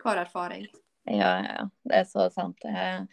hver 0.03 0.19
erfaring. 0.25 0.65
Ja, 1.07 1.29
ja, 1.45 1.69
det 1.87 2.01
er 2.01 2.09
så 2.11 2.25
sant. 2.35 2.59
Jeg 2.67 3.07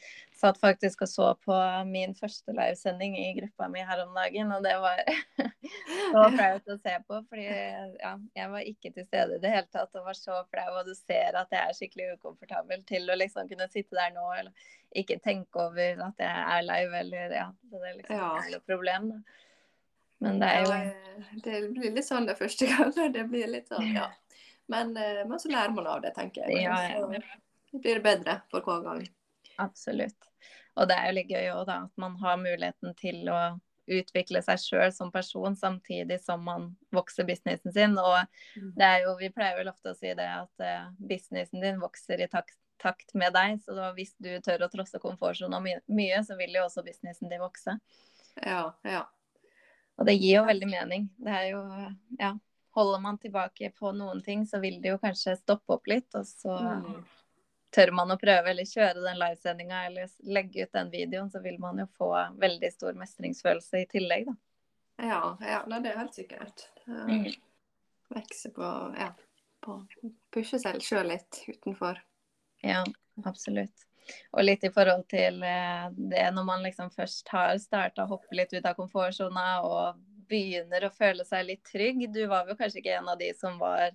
satt 0.44 0.60
faktisk 0.62 1.02
og 1.06 1.10
så 1.10 1.28
på 1.42 1.56
min 1.88 2.14
første 2.18 2.54
livesending 2.54 3.16
i 3.18 3.30
gruppa 3.40 3.70
mi 3.72 3.82
her 3.88 4.02
om 4.04 4.14
dagen, 4.18 4.52
og 4.56 4.66
det 4.66 4.74
var 4.84 5.00
så 6.14 6.26
flaut 6.36 6.70
å 6.70 6.78
se 6.84 6.96
på. 7.08 7.20
Fordi 7.32 7.46
ja, 7.48 8.12
jeg 8.38 8.52
var 8.54 8.68
ikke 8.74 8.92
til 8.98 9.08
stede 9.08 9.38
i 9.40 9.44
det 9.44 9.54
hele 9.56 9.70
tatt 9.74 9.96
og 10.00 10.08
var 10.10 10.20
så 10.20 10.42
flau, 10.52 10.68
og 10.82 10.90
du 10.90 10.94
ser 11.00 11.40
at 11.40 11.56
jeg 11.56 11.64
er 11.64 11.78
skikkelig 11.80 12.10
ukomfortabel 12.18 12.84
til 12.90 13.08
å 13.10 13.18
liksom 13.24 13.48
kunne 13.52 13.70
sitte 13.72 13.98
der 13.98 14.12
nå 14.16 14.28
eller 14.42 14.70
ikke 14.94 15.18
tenke 15.26 15.64
over 15.64 16.04
at 16.06 16.20
jeg 16.22 16.44
er 16.58 16.68
live, 16.68 17.00
eller 17.00 17.38
ja. 17.40 17.48
Så 17.70 17.80
det 17.80 17.88
er 17.90 17.98
liksom 18.02 18.20
Ja. 18.20 18.28
ikke 18.38 18.56
noe 18.58 18.68
problem, 18.68 19.08
da. 19.16 19.40
Men 20.24 20.38
det 20.40 20.50
er 20.50 20.62
jo 20.62 20.76
Ja, 20.76 21.32
det 21.48 21.62
blir 21.74 21.96
litt 21.98 22.08
sånn 22.08 22.28
det 22.30 22.38
første 22.40 22.68
gangen. 22.70 23.12
Det 23.18 23.24
blir 23.32 23.50
litt 23.50 23.72
sånn, 23.72 23.90
ja. 23.96 24.12
Men, 24.72 24.94
eh, 24.96 25.24
men 25.28 25.40
så 25.42 25.50
lærer 25.52 25.74
man 25.76 25.88
av 25.92 26.00
det, 26.06 26.14
tenker 26.16 26.46
jeg. 26.48 26.62
Ja, 26.64 26.78
ja. 26.94 27.24
Så 27.72 27.82
blir 27.82 27.98
det 28.00 28.04
bedre 28.06 28.38
for 28.54 28.62
hver 28.64 28.86
gang. 28.86 29.02
Absolutt. 29.62 30.32
Og 30.80 30.90
det 30.90 30.98
er 30.98 31.10
jo 31.10 31.18
litt 31.20 31.30
gøy 31.32 31.52
òg, 31.54 31.68
da, 31.70 31.78
at 31.86 32.02
man 32.02 32.18
har 32.22 32.40
muligheten 32.42 32.96
til 32.98 33.30
å 33.30 33.40
utvikle 33.94 34.40
seg 34.44 34.62
sjøl 34.62 34.92
som 34.96 35.12
person, 35.12 35.56
samtidig 35.60 36.20
som 36.24 36.44
man 36.46 36.70
vokser 36.96 37.28
businessen 37.28 37.74
sin. 37.76 37.98
Og 38.00 38.16
det 38.80 38.88
er 38.88 39.04
jo, 39.04 39.16
vi 39.20 39.30
pleier 39.34 39.60
vel 39.60 39.72
ofte 39.74 39.92
å 39.92 39.98
si 39.98 40.14
det 40.16 40.28
at 40.28 40.64
eh, 40.64 40.86
businessen 40.98 41.64
din 41.64 41.82
vokser 41.82 42.24
i 42.24 42.30
takt, 42.32 42.56
takt 42.82 43.12
med 43.20 43.36
deg. 43.36 43.60
Så 43.64 43.76
da, 43.78 43.92
hvis 43.98 44.16
du 44.24 44.32
tør 44.46 44.66
å 44.66 44.72
trosse 44.72 45.02
komfortsona 45.04 45.60
my 45.64 45.76
mye, 45.92 46.24
så 46.26 46.40
vil 46.40 46.56
jo 46.56 46.66
også 46.68 46.86
businessen 46.88 47.32
din 47.32 47.44
vokse. 47.44 47.76
Ja, 48.40 48.72
ja. 48.88 49.04
Og 50.00 50.08
det 50.10 50.16
gir 50.18 50.40
jo 50.40 50.48
veldig 50.48 50.72
mening. 50.72 51.12
Det 51.22 51.38
er 51.42 51.52
jo, 51.52 51.62
ja 52.22 52.34
Holder 52.74 53.04
man 53.04 53.20
tilbake 53.22 53.68
på 53.78 53.92
noen 53.94 54.24
ting, 54.26 54.48
så 54.50 54.58
vil 54.58 54.80
det 54.82 54.96
jo 54.96 54.98
kanskje 54.98 55.36
stoppe 55.38 55.76
opp 55.76 55.86
litt, 55.92 56.08
og 56.18 56.26
så 56.26 56.56
Mm. 56.82 57.04
Tør 57.74 57.92
man 57.96 58.14
å 58.14 58.20
prøve 58.22 58.52
eller 58.52 58.70
kjøre 58.70 59.02
den 59.02 59.20
livesendinga 59.20 59.84
eller 59.90 60.12
legge 60.36 60.66
ut 60.66 60.78
den 60.78 60.92
videoen, 60.94 61.32
så 61.34 61.42
vil 61.44 61.60
man 61.62 61.82
jo 61.82 61.88
få 61.98 62.12
veldig 62.42 62.72
stor 62.74 62.98
mestringsfølelse 63.00 63.84
i 63.84 63.90
tillegg, 63.92 64.30
da. 64.30 64.38
Ja, 65.02 65.22
ja 65.42 65.62
det 65.74 65.90
er 65.90 66.02
helt 66.04 66.18
sikkert. 66.18 66.68
Mm. 66.88 67.32
Vokse 68.14 68.52
på 68.54 68.70
ja, 69.00 69.10
på 69.64 69.80
pushe 70.34 70.60
seg 70.62 70.82
sjøl 70.84 71.10
litt 71.14 71.42
utenfor. 71.48 72.00
Ja, 72.64 72.84
absolutt. 73.26 73.88
Og 74.36 74.44
litt 74.44 74.64
i 74.68 74.72
forhold 74.74 75.06
til 75.12 75.40
eh, 75.48 75.86
det 75.96 76.26
når 76.36 76.48
man 76.48 76.66
liksom 76.66 76.92
først 76.94 77.30
har 77.32 77.56
starta 77.62 78.04
å 78.04 78.12
hoppe 78.16 78.36
litt 78.36 78.54
ut 78.54 78.66
av 78.66 78.76
komfortsona 78.78 79.48
og 79.64 80.02
begynner 80.30 80.88
å 80.88 80.94
føle 80.94 81.26
seg 81.28 81.48
litt 81.48 81.64
trygg. 81.68 82.06
Du 82.12 82.26
var 82.32 82.50
jo 82.50 82.58
kanskje 82.60 82.82
ikke 82.82 82.98
en 83.00 83.12
av 83.14 83.20
de 83.20 83.32
som 83.38 83.58
var 83.62 83.94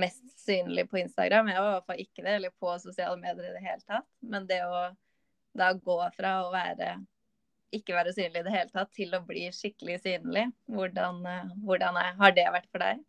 mest 0.00 0.24
synlig 0.40 0.86
på 0.90 1.00
Instagram. 1.02 1.50
Jeg 1.52 1.62
var 1.62 1.68
i 1.68 1.76
hvert 1.76 1.90
fall 1.90 2.02
ikke 2.02 2.24
det, 2.24 2.34
eller 2.38 2.56
på 2.60 2.74
sosiale 2.82 3.18
medier 3.20 3.50
i 3.50 3.54
det 3.56 3.64
hele 3.66 3.84
tatt. 3.84 4.08
Men 4.20 4.48
det 4.48 4.62
å 4.66 4.88
da 5.58 5.72
gå 5.74 5.98
fra 6.16 6.34
å 6.46 6.50
være 6.54 6.96
ikke 7.74 7.96
være 7.96 8.14
synlig 8.16 8.40
i 8.40 8.46
det 8.46 8.54
hele 8.54 8.72
tatt, 8.72 8.90
til 8.96 9.12
å 9.16 9.24
bli 9.28 9.48
skikkelig 9.52 9.98
synlig, 10.04 10.46
hvordan, 10.72 11.20
eh, 11.28 11.54
hvordan 11.66 11.98
er, 12.00 12.14
har 12.20 12.34
det 12.36 12.46
vært 12.54 12.70
for 12.72 12.84
deg? 12.84 13.02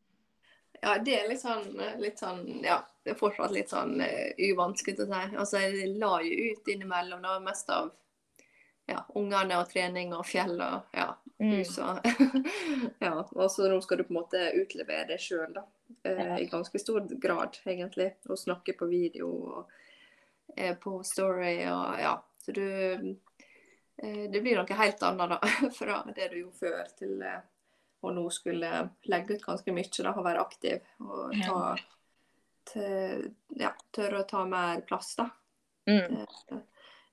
Ja, 0.80 0.98
det 1.04 1.16
er 1.16 1.30
litt 1.30 1.42
sånn, 1.42 1.66
litt 2.00 2.22
sånn 2.22 2.44
Ja, 2.64 2.78
det 3.04 3.14
er 3.14 3.20
fortsatt 3.20 3.52
litt 3.52 3.72
sånn 3.72 3.98
uh, 4.00 4.44
uvant, 4.48 4.80
skulle 4.80 5.04
jeg 5.04 5.10
si. 5.10 5.40
Altså, 5.42 5.64
jeg 5.64 5.96
la 6.00 6.12
jo 6.24 6.52
ut 6.52 6.70
innimellom 6.72 7.26
da, 7.26 7.40
mest 7.44 7.72
av 7.74 7.90
ja, 8.90 9.02
ungene 9.20 9.60
og 9.60 9.68
trening 9.70 10.14
og 10.18 10.24
fjell 10.30 10.56
og 10.56 10.96
ja, 10.96 11.10
hus 11.44 11.76
og 11.84 12.00
Ja. 13.06 13.12
Og 13.36 13.50
så 13.52 13.68
nå 13.70 13.82
skal 13.84 14.00
du 14.00 14.08
på 14.08 14.14
en 14.14 14.22
måte 14.22 14.46
utlevere 14.62 15.12
det 15.12 15.20
sjøl, 15.24 15.52
da. 15.58 15.66
Eh, 16.04 16.38
I 16.40 16.46
ganske 16.52 16.80
stor 16.80 17.08
grad, 17.22 17.58
egentlig. 17.66 18.14
Og 18.30 18.40
snakke 18.40 18.76
på 18.80 18.88
video 18.90 19.30
og 19.30 19.72
eh, 20.56 20.76
på 20.80 21.00
story 21.04 21.58
og 21.70 22.02
ja. 22.02 22.16
Så 22.40 22.56
du 22.56 22.66
eh, 22.66 24.26
Det 24.32 24.42
blir 24.42 24.60
noe 24.60 24.82
helt 24.82 25.04
annet, 25.04 25.36
da. 25.36 25.40
Fra 25.80 26.04
det 26.16 26.32
du 26.34 26.42
gjorde 26.44 26.60
før 26.62 26.94
til 27.00 27.22
eh, 27.22 27.42
og 28.00 28.14
nå 28.16 28.30
skulle 28.32 28.70
legge 29.12 29.36
ut 29.36 29.44
ganske 29.44 29.74
mye 29.76 30.04
da, 30.04 30.14
og 30.14 30.24
være 30.24 30.44
aktiv. 30.44 30.92
Og 31.04 31.34
ta, 31.44 31.64
til, 32.72 33.26
ja, 33.60 33.74
tørre 33.96 34.22
å 34.24 34.28
ta 34.28 34.46
mer 34.48 34.84
plass, 34.88 35.16
da. 35.20 35.26
Mm. 35.90 36.22
Det, 36.22 36.60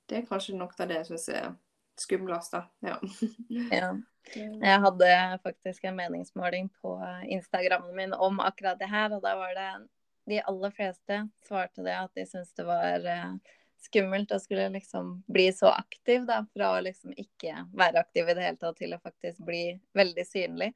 det 0.06 0.20
er 0.20 0.28
kanskje 0.28 0.54
noe 0.58 0.70
av 0.70 0.90
det 0.90 1.00
jeg 1.00 1.08
syns 1.10 1.28
er 1.34 1.48
skumlest, 1.98 2.54
da. 2.54 2.66
Ja. 2.86 3.00
Ja. 3.80 3.96
Jeg 4.34 4.80
hadde 4.82 5.10
faktisk 5.44 5.84
en 5.86 5.96
meningsmåling 5.98 6.70
på 6.82 6.96
Instagrammen 7.30 7.94
min 7.96 8.16
om 8.16 8.40
akkurat 8.42 8.78
det 8.80 8.88
her, 8.90 9.14
og 9.14 9.22
da 9.22 9.36
var 9.38 9.54
det 9.54 9.70
de 10.26 10.40
aller 10.42 10.72
fleste 10.74 11.20
svarte 11.46 11.84
det 11.86 11.94
at 11.94 12.18
de 12.18 12.24
syntes 12.26 12.50
det 12.58 12.66
var 12.66 13.06
eh, 13.06 13.36
skummelt 13.86 14.32
å 14.34 14.40
skulle 14.42 14.68
liksom 14.74 15.20
bli 15.30 15.46
så 15.54 15.70
aktiv, 15.70 16.26
da, 16.26 16.42
fra 16.54 16.72
å 16.74 16.82
liksom 16.82 17.14
ikke 17.14 17.54
være 17.76 18.02
aktiv 18.02 18.28
i 18.28 18.34
det 18.34 18.46
hele 18.48 18.60
tatt 18.60 18.78
til 18.80 18.96
å 18.96 19.02
faktisk 19.02 19.44
bli 19.46 19.64
veldig 19.96 20.26
synlig. 20.26 20.72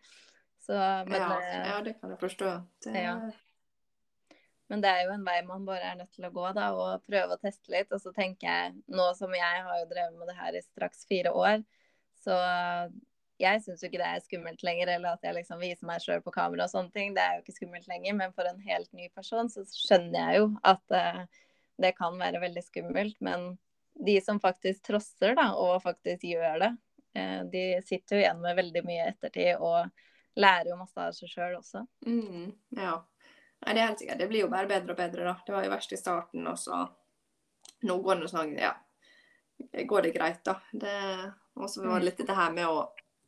Så, 0.60 0.76
men, 1.08 1.18
ja, 1.18 1.38
eh, 1.42 1.70
ja, 1.72 1.78
det 1.84 1.96
kan 1.98 2.14
jeg 2.14 2.20
forstå. 2.20 2.56
Det, 2.86 3.06
Ja. 3.06 3.16
Men 4.70 4.84
det 4.84 4.90
er 4.94 5.00
jo 5.02 5.14
en 5.16 5.24
vei 5.26 5.40
man 5.42 5.64
bare 5.66 5.82
er 5.82 5.96
nødt 5.98 6.12
til 6.14 6.28
å 6.28 6.30
gå, 6.30 6.44
da, 6.54 6.68
og 6.78 7.02
prøve 7.02 7.34
å 7.34 7.40
teste 7.42 7.72
litt. 7.74 7.88
Og 7.90 7.98
så 7.98 8.12
tenker 8.14 8.46
jeg, 8.46 8.74
nå 8.86 9.08
som 9.18 9.32
jeg 9.34 9.62
har 9.66 9.80
jo 9.80 9.88
drevet 9.90 10.14
med 10.14 10.30
det 10.30 10.36
her 10.38 10.54
i 10.54 10.62
straks 10.62 11.02
fire 11.10 11.32
år, 11.34 11.64
så 12.22 12.36
jeg 13.40 13.62
syns 13.64 13.82
jo 13.82 13.88
ikke 13.88 14.00
det 14.02 14.08
er 14.08 14.24
skummelt 14.24 14.62
lenger, 14.66 14.92
eller 14.94 15.16
at 15.16 15.24
jeg 15.24 15.36
liksom 15.38 15.62
viser 15.62 15.88
meg 15.88 16.02
sjøl 16.04 16.20
på 16.24 16.32
kamera 16.34 16.66
og 16.66 16.72
sånne 16.72 16.92
ting. 16.94 17.14
Det 17.16 17.22
er 17.24 17.38
jo 17.38 17.44
ikke 17.44 17.56
skummelt 17.56 17.88
lenger, 17.90 18.16
men 18.18 18.34
for 18.36 18.48
en 18.48 18.60
helt 18.66 18.90
ny 18.96 19.08
person 19.16 19.48
så 19.52 19.64
skjønner 19.68 20.18
jeg 20.20 20.42
jo 20.42 20.50
at 20.68 20.96
uh, 20.96 21.22
det 21.80 21.94
kan 21.96 22.18
være 22.20 22.42
veldig 22.42 22.64
skummelt. 22.66 23.16
Men 23.24 23.54
de 23.96 24.18
som 24.24 24.40
faktisk 24.42 24.84
trosser, 24.90 25.34
da, 25.38 25.50
og 25.56 25.80
faktisk 25.84 26.28
gjør 26.28 26.60
det, 26.66 26.70
uh, 27.16 27.40
de 27.52 27.64
sitter 27.86 28.18
jo 28.18 28.24
igjen 28.24 28.44
med 28.44 28.60
veldig 28.60 28.84
mye 28.86 29.08
ettertid 29.14 29.56
og 29.56 29.88
lærer 30.40 30.72
jo 30.72 30.78
masse 30.80 31.00
av 31.00 31.16
seg 31.16 31.32
sjøl 31.32 31.58
også. 31.58 31.84
Mm, 32.06 32.52
ja. 32.76 32.94
Nei, 33.60 33.74
det 33.74 33.80
er 33.80 33.90
helt 33.90 34.00
sikkert. 34.00 34.20
Det 34.20 34.30
blir 34.30 34.44
jo 34.44 34.52
bare 34.52 34.68
bedre 34.68 34.94
og 34.94 35.00
bedre, 35.00 35.26
da. 35.26 35.36
Det 35.46 35.56
var 35.56 35.66
jo 35.66 35.72
verst 35.72 35.92
i 35.96 36.00
starten, 36.00 36.46
og 36.48 36.58
så 36.60 36.86
Nå 37.80 37.94
går 38.04 38.18
det 38.20 38.26
sånn, 38.28 38.50
ja. 38.60 38.74
Går 39.88 40.02
det 40.04 40.10
greit, 40.12 40.42
da. 40.44 40.58
Det... 40.72 40.96
Og 41.60 41.68
så 41.68 41.80
var 41.84 42.00
det 42.00 42.10
litt 42.10 42.18
dette 42.20 42.36
her 42.36 42.52
med 42.52 42.68
å 42.68 42.82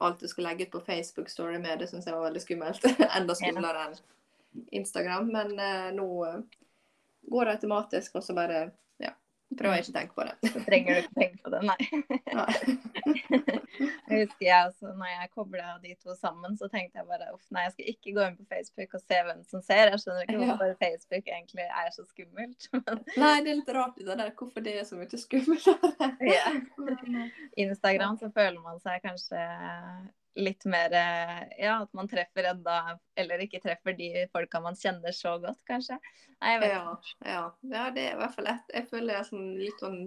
alltid 0.06 0.30
skal 0.30 0.48
legge 0.48 0.66
ut 0.66 0.74
på 0.74 0.82
Facebook 0.86 1.30
Story 1.30 1.58
med, 1.58 1.78
det 1.78 1.88
syns 1.90 2.06
jeg 2.08 2.16
var 2.16 2.26
veldig 2.26 2.42
skummelt. 2.42 2.86
Enda 3.18 3.36
skumlere 3.38 3.86
enn 3.88 3.98
Instagram. 4.82 5.30
Men 5.32 5.52
eh, 5.58 5.90
nå, 5.96 6.08
går 7.32 7.48
det 7.48 7.58
automatisk, 7.58 8.18
og 8.18 8.26
så 8.26 8.36
bare 8.36 8.64
ja, 9.60 9.70
å 9.72 9.78
ikke 9.82 9.94
tenke 9.96 10.14
på 10.16 10.24
det. 10.28 10.34
Så 10.52 10.62
trenger 10.66 10.94
du 10.94 11.00
ikke 11.02 11.20
tenke 11.20 11.38
på 11.44 11.50
det, 11.52 11.60
nei. 11.68 11.78
Jeg 14.12 14.26
husker 14.26 14.44
jeg 14.44 14.66
også, 14.68 14.90
når 14.98 15.08
jeg 15.08 15.30
kobla 15.32 15.68
de 15.82 15.94
to 16.02 16.14
sammen, 16.18 16.56
så 16.60 16.68
tenkte 16.72 17.00
jeg 17.00 17.06
bare 17.08 17.30
uff, 17.32 17.44
nei, 17.54 17.62
jeg 17.66 17.72
skal 17.72 17.86
ikke 17.92 18.12
gå 18.18 18.24
inn 18.28 18.36
på 18.36 18.44
Facebook 18.50 18.96
og 18.98 19.02
se 19.02 19.20
hvem 19.28 19.40
som 19.48 19.62
ser. 19.64 19.90
Jeg 19.92 20.02
skjønner 20.02 20.26
ikke 20.26 20.36
Ja. 20.36 20.48
hvorfor 20.50 20.74
Facebook 20.82 21.30
egentlig 21.32 21.64
er 21.68 21.90
så 21.94 22.04
skummelt. 22.10 22.68
Men 22.72 23.00
Nei, 23.16 23.34
det 23.46 23.54
er 23.54 23.60
litt 23.62 23.72
rart 23.76 23.96
det 23.96 24.18
der, 24.20 24.32
hvorfor 24.38 24.60
det 24.66 24.74
er 24.82 24.84
så 24.88 24.98
mye 25.00 25.22
skummelt. 25.24 25.66
ja. 26.20 26.52
Instagram 27.64 28.18
så 28.20 28.28
føler 28.34 28.60
man 28.60 28.80
seg 28.84 29.00
kanskje 29.06 29.40
litt 30.34 30.64
mer 30.64 30.92
eh, 30.92 31.40
Ja, 31.58 31.82
at 31.82 31.92
man 31.92 32.08
treffer 32.08 32.46
enda 32.52 32.98
Eller 33.18 33.42
ikke 33.44 33.60
treffer 33.62 33.96
de 33.96 34.26
folka 34.32 34.60
man 34.64 34.76
kjenner 34.78 35.12
så 35.12 35.34
godt, 35.42 35.60
kanskje. 35.68 35.98
Nei, 36.42 36.54
ja, 36.66 36.98
ja. 37.24 37.42
ja, 37.60 37.82
det 37.94 38.06
er 38.06 38.14
i 38.14 38.18
hvert 38.18 38.34
fall 38.34 38.48
et 38.50 38.72
Jeg 38.74 38.88
føler 38.90 39.14
jeg 39.14 39.20
er 39.20 39.28
sånn 39.28 39.50
litt 39.60 39.82
sånn 39.82 39.98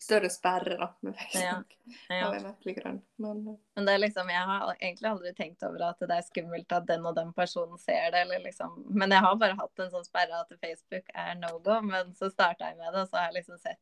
større 0.00 0.30
sperre 0.32 0.76
da, 0.80 0.90
med 1.06 1.16
Facebook. 1.18 1.76
Ja. 2.12 2.28
Merkelig. 2.36 2.76
Men 3.20 3.42
eh, 3.48 3.58
Men 3.74 3.88
det 3.88 3.96
er 3.96 4.04
liksom, 4.04 4.30
jeg 4.32 4.48
har 4.52 4.74
egentlig 4.76 5.10
aldri 5.10 5.34
tenkt 5.38 5.66
over 5.66 5.88
at 5.90 6.04
det 6.04 6.16
er 6.16 6.28
skummelt 6.28 6.76
at 6.76 6.88
den 6.88 7.06
og 7.08 7.16
den 7.18 7.32
personen 7.36 7.80
ser 7.80 8.12
det. 8.14 8.24
Eller 8.26 8.44
liksom. 8.44 8.76
Men 8.88 9.16
jeg 9.16 9.24
har 9.26 9.38
bare 9.40 9.58
hatt 9.58 9.84
en 9.84 9.92
sånn 9.92 10.06
sperre 10.06 10.44
at 10.44 10.58
Facebook 10.60 11.10
er 11.14 11.34
no 11.40 11.56
go. 11.64 11.80
Men 11.84 12.14
så 12.18 12.30
starta 12.32 12.70
jeg 12.70 12.78
med 12.78 12.92
det, 12.92 13.06
og 13.06 13.10
så 13.10 13.20
har 13.20 13.30
jeg 13.30 13.40
liksom 13.40 13.58
sett 13.62 13.80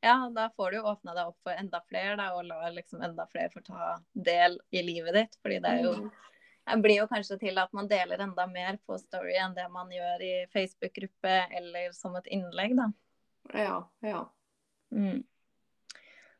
Ja, 0.00 0.30
da 0.34 0.50
får 0.56 0.70
du 0.70 0.80
åpna 0.80 1.14
deg 1.14 1.30
opp 1.30 1.38
for 1.42 1.56
enda 1.56 1.80
flere, 1.88 2.16
da, 2.18 2.28
og 2.36 2.46
lar 2.46 2.70
liksom 2.74 3.02
enda 3.02 3.26
flere 3.30 3.50
få 3.50 3.62
ta 3.64 3.96
del 4.12 4.58
i 4.70 4.82
livet 4.84 5.16
ditt. 5.16 5.38
Fordi 5.42 5.58
det 5.64 5.74
jo 5.82 5.94
mm, 5.96 6.10
Det 6.66 6.76
blir 6.82 7.00
jo 7.00 7.06
kanskje 7.10 7.38
til 7.40 7.58
at 7.62 7.72
man 7.76 7.88
deler 7.88 8.22
enda 8.22 8.46
mer 8.50 8.78
på 8.86 8.98
Story 8.98 9.36
enn 9.40 9.54
det 9.54 9.66
man 9.72 9.90
gjør 9.92 10.22
i 10.22 10.34
Facebook-gruppe 10.52 11.36
eller 11.58 11.92
som 11.96 12.16
et 12.18 12.26
innlegg, 12.26 12.76
da. 12.78 12.90
ja, 13.54 13.78
ja. 14.02 14.22
Mm. 14.90 15.24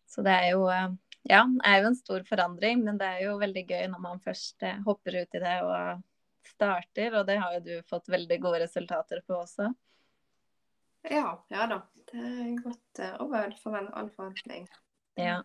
Så 0.07 0.23
det 0.23 0.35
er 0.35 0.51
jo 0.55 0.67
eh, 0.71 0.91
Ja, 1.27 1.43
det 1.51 1.67
er 1.67 1.81
jo 1.81 1.89
en 1.91 1.99
stor 1.99 2.27
forandring, 2.29 2.85
men 2.87 2.99
det 2.99 3.07
er 3.07 3.25
jo 3.27 3.39
veldig 3.41 3.65
gøy 3.67 3.89
når 3.91 4.03
man 4.03 4.23
først 4.23 4.63
eh, 4.63 4.79
hopper 4.87 5.23
ut 5.23 5.35
i 5.35 5.43
det 5.43 5.57
og 5.67 6.05
starter, 6.47 7.17
og 7.19 7.27
det 7.27 7.41
har 7.43 7.57
jo 7.57 7.65
du 7.65 7.89
fått 7.91 8.07
veldig 8.13 8.39
gode 8.45 8.61
resultater 8.63 9.23
på 9.27 9.41
også. 9.41 9.73
Ja, 11.11 11.45
ja 11.49 11.67
da. 11.67 11.83
Det 12.11 12.19
er 12.19 12.63
godt 12.63 12.99
eh, 13.03 13.15
over 13.23 13.55
forvent 13.63 13.95
all 13.95 14.11
forventning. 14.11 14.69
Ja. 15.15 15.43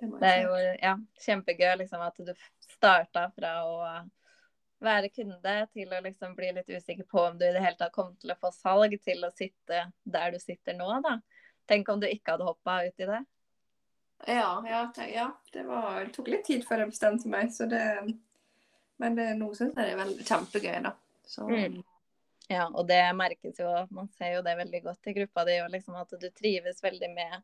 Det 0.00 0.10
Det 0.20 0.28
er 0.28 0.42
jo 0.42 0.56
ja, 0.82 0.96
kjempegøy 1.24 1.76
liksom 1.80 2.02
at 2.04 2.18
du 2.18 2.32
starta 2.68 3.30
fra 3.36 3.52
å 3.64 3.76
være 4.84 5.08
kunde 5.08 5.54
til 5.72 5.92
å 5.92 6.00
liksom 6.04 6.34
bli 6.36 6.50
litt 6.52 6.68
usikker 6.68 7.06
på 7.08 7.22
om 7.30 7.38
du 7.38 7.46
i 7.46 7.52
det 7.54 7.62
hele 7.64 7.78
tatt 7.78 7.94
kom 7.94 8.12
til 8.20 8.34
å 8.34 8.38
få 8.40 8.50
salg, 8.52 8.98
til 9.02 9.24
å 9.24 9.32
sitte 9.32 9.86
der 10.04 10.34
du 10.34 10.38
sitter 10.42 10.76
nå, 10.76 10.90
da. 11.04 11.16
Tenk 11.66 11.88
om 11.88 12.02
du 12.02 12.06
ikke 12.10 12.34
hadde 12.34 12.46
hoppa 12.46 12.82
ut 12.84 13.00
i 13.00 13.08
det. 13.08 13.22
Ja, 14.26 14.50
ja, 14.68 14.82
ja 15.08 15.26
det, 15.52 15.64
var, 15.68 16.04
det 16.04 16.12
tok 16.16 16.28
litt 16.32 16.44
tid 16.46 16.64
før 16.68 16.84
jeg 16.84 16.92
bestemte 16.92 17.28
meg, 17.28 17.52
så 17.52 17.68
det 17.68 17.84
Men 18.96 19.16
det, 19.16 19.26
nå 19.36 19.50
syns 19.52 19.74
jeg 19.76 19.84
det 19.84 19.92
er 19.92 19.98
veldig, 20.00 20.24
kjempegøy, 20.24 20.76
da. 20.86 20.94
Så 21.28 21.48
Mm. 21.50 21.82
Ja, 22.48 22.68
og 22.68 22.86
det 22.86 23.00
merkes 23.18 23.58
jo, 23.58 23.70
man 23.90 24.08
ser 24.18 24.36
jo 24.36 24.42
det 24.46 24.54
veldig 24.60 24.82
godt 24.84 25.08
i 25.10 25.14
gruppa 25.16 25.44
di, 25.48 25.56
og 25.64 25.72
liksom 25.72 25.96
at 25.98 26.12
du 26.14 26.28
trives 26.30 26.82
veldig 26.84 27.08
med, 27.10 27.40